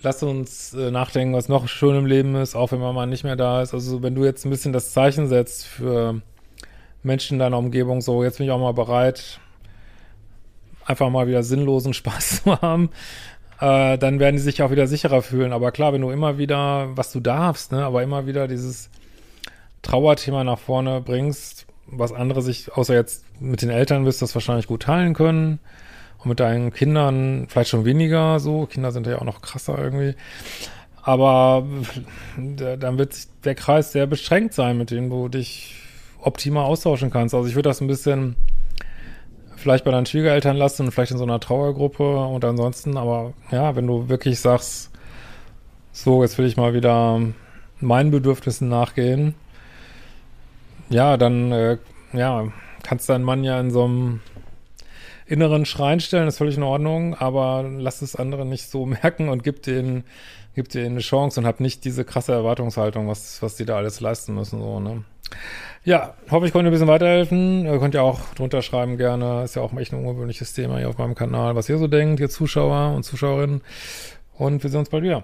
lass 0.04 0.22
uns 0.22 0.74
äh, 0.74 0.92
nachdenken, 0.92 1.34
was 1.34 1.50
noch 1.50 1.68
schön 1.68 1.96
im 1.96 2.06
Leben 2.06 2.36
ist, 2.36 2.56
auch 2.56 2.72
wenn 2.72 2.80
Mama 2.80 3.06
nicht 3.06 3.24
mehr 3.24 3.36
da 3.36 3.62
ist. 3.62 3.74
Also 3.74 4.04
wenn 4.04 4.16
du 4.16 4.26
jetzt 4.26 4.46
ein 4.46 4.50
bisschen 4.50 4.74
das 4.74 4.92
Zeichen 4.92 5.28
setzt 5.28 5.66
für 5.66 6.22
Menschen 7.02 7.36
in 7.36 7.40
deiner 7.40 7.58
Umgebung 7.58 8.02
so, 8.02 8.24
jetzt 8.24 8.38
bin 8.38 8.46
ich 8.46 8.52
auch 8.52 8.60
mal 8.60 8.74
bereit, 8.74 9.40
einfach 10.86 11.10
mal 11.10 11.28
wieder 11.28 11.44
sinnlosen 11.44 11.94
Spaß 11.94 12.44
zu 12.44 12.62
haben, 12.62 12.90
äh, 13.60 13.98
dann 13.98 14.20
werden 14.20 14.36
die 14.36 14.42
sich 14.42 14.62
auch 14.62 14.72
wieder 14.72 14.88
sicherer 14.88 15.22
fühlen. 15.22 15.54
Aber 15.54 15.72
klar, 15.72 15.94
wenn 15.94 16.02
du 16.02 16.10
immer 16.10 16.38
wieder, 16.38 16.90
was 16.96 17.12
du 17.12 17.20
darfst, 17.20 17.72
ne, 17.72 17.86
aber 17.86 18.04
immer 18.04 18.28
wieder 18.28 18.48
dieses 18.48 18.90
Trauerthema 19.82 20.44
nach 20.44 20.60
vorne 20.60 21.02
bringst, 21.02 21.66
was 21.88 22.12
andere 22.12 22.42
sich, 22.42 22.72
außer 22.74 22.94
jetzt 22.94 23.26
mit 23.40 23.62
den 23.62 23.70
Eltern 23.70 24.06
wirst 24.06 24.22
das 24.22 24.36
wahrscheinlich 24.36 24.68
gut 24.68 24.84
teilen 24.84 25.14
können. 25.14 25.60
Und 26.24 26.30
mit 26.30 26.40
deinen 26.40 26.74
Kindern 26.74 27.48
vielleicht 27.50 27.70
schon 27.70 27.86
weniger 27.86 28.40
so. 28.40 28.66
Kinder 28.66 28.92
sind 28.92 29.08
ja 29.08 29.20
auch 29.20 29.26
noch 29.26 29.42
krasser 29.42 29.78
irgendwie. 29.78 30.16
Aber 31.02 31.66
dann 32.58 32.98
wird 32.98 33.16
der 33.44 33.56
Kreis 33.56 33.92
sehr 33.92 34.08
beschränkt 34.08 34.54
sein, 34.54 34.78
mit 34.78 34.90
dem 34.90 35.10
du 35.10 35.28
dich 35.28 35.76
optimal 36.22 36.66
austauschen 36.66 37.12
kannst. 37.12 37.36
Also 37.36 37.48
ich 37.48 37.56
würde 37.56 37.70
das 37.70 37.82
ein 37.82 37.88
bisschen 37.88 38.38
vielleicht 39.58 39.86
bei 39.86 39.92
deinen 39.92 40.06
Schwiegereltern 40.06 40.58
lassen 40.58 40.86
und 40.86 40.92
vielleicht 40.92 41.12
in 41.12 41.18
so 41.18 41.24
einer 41.24 41.40
Trauergruppe 41.40 42.18
und 42.18 42.44
ansonsten, 42.44 42.98
aber 42.98 43.34
ja, 43.52 43.76
wenn 43.76 43.88
du 43.88 44.10
wirklich 44.10 44.40
sagst, 44.40 44.92
so, 45.92 46.22
jetzt 46.22 46.38
will 46.38 46.46
ich 46.46 46.58
mal 46.58 46.74
wieder 46.74 47.20
meinen 47.80 48.12
Bedürfnissen 48.12 48.68
nachgehen, 48.68 49.36
ja, 50.90 51.18
dann, 51.18 51.52
äh, 51.52 51.78
ja, 52.14 52.48
kannst 52.84 53.10
deinen 53.10 53.24
Mann 53.24 53.44
ja 53.44 53.60
in 53.60 53.72
so 53.72 53.86
einem 53.86 54.22
inneren 55.34 55.66
Schrein 55.66 56.00
stellen, 56.00 56.28
ist 56.28 56.38
völlig 56.38 56.58
in 56.58 56.64
Ordnung, 56.64 57.16
aber 57.16 57.66
lass 57.68 58.02
es 58.02 58.16
andere 58.16 58.46
nicht 58.46 58.70
so 58.70 58.86
merken 59.04 59.30
und 59.30 59.44
gib 59.44 59.64
denen, 59.64 60.04
gib 60.56 60.70
denen 60.70 60.92
eine 60.92 61.00
Chance 61.00 61.40
und 61.40 61.46
hab 61.46 61.60
nicht 61.60 61.84
diese 61.84 62.06
krasse 62.06 62.32
Erwartungshaltung, 62.32 63.08
was, 63.08 63.42
was 63.42 63.56
die 63.56 63.66
da 63.66 63.78
alles 63.78 64.00
leisten 64.00 64.36
müssen, 64.36 64.62
so, 64.62 64.80
ne. 64.80 65.04
Ja, 65.84 66.14
hoffe, 66.30 66.46
ich 66.46 66.54
konnte 66.54 66.70
ein 66.70 66.72
bisschen 66.72 66.88
weiterhelfen. 66.88 67.66
Ihr 67.66 67.78
könnt 67.80 67.94
ja 67.94 68.02
auch 68.02 68.34
drunter 68.36 68.62
schreiben 68.62 68.98
gerne. 68.98 69.44
Ist 69.44 69.56
ja 69.56 69.62
auch 69.62 69.76
echt 69.76 69.92
ein 69.92 70.00
ungewöhnliches 70.00 70.54
Thema 70.54 70.78
hier 70.78 70.88
auf 70.88 70.98
meinem 70.98 71.16
Kanal, 71.16 71.56
was 71.56 71.68
ihr 71.68 71.78
so 71.78 71.88
denkt, 71.88 72.22
ihr 72.22 72.30
Zuschauer 72.30 72.96
und 72.96 73.04
Zuschauerinnen. 73.04 73.62
Und 74.38 74.64
wir 74.64 74.70
sehen 74.70 74.80
uns 74.80 74.90
bald 74.90 75.04
wieder. 75.04 75.24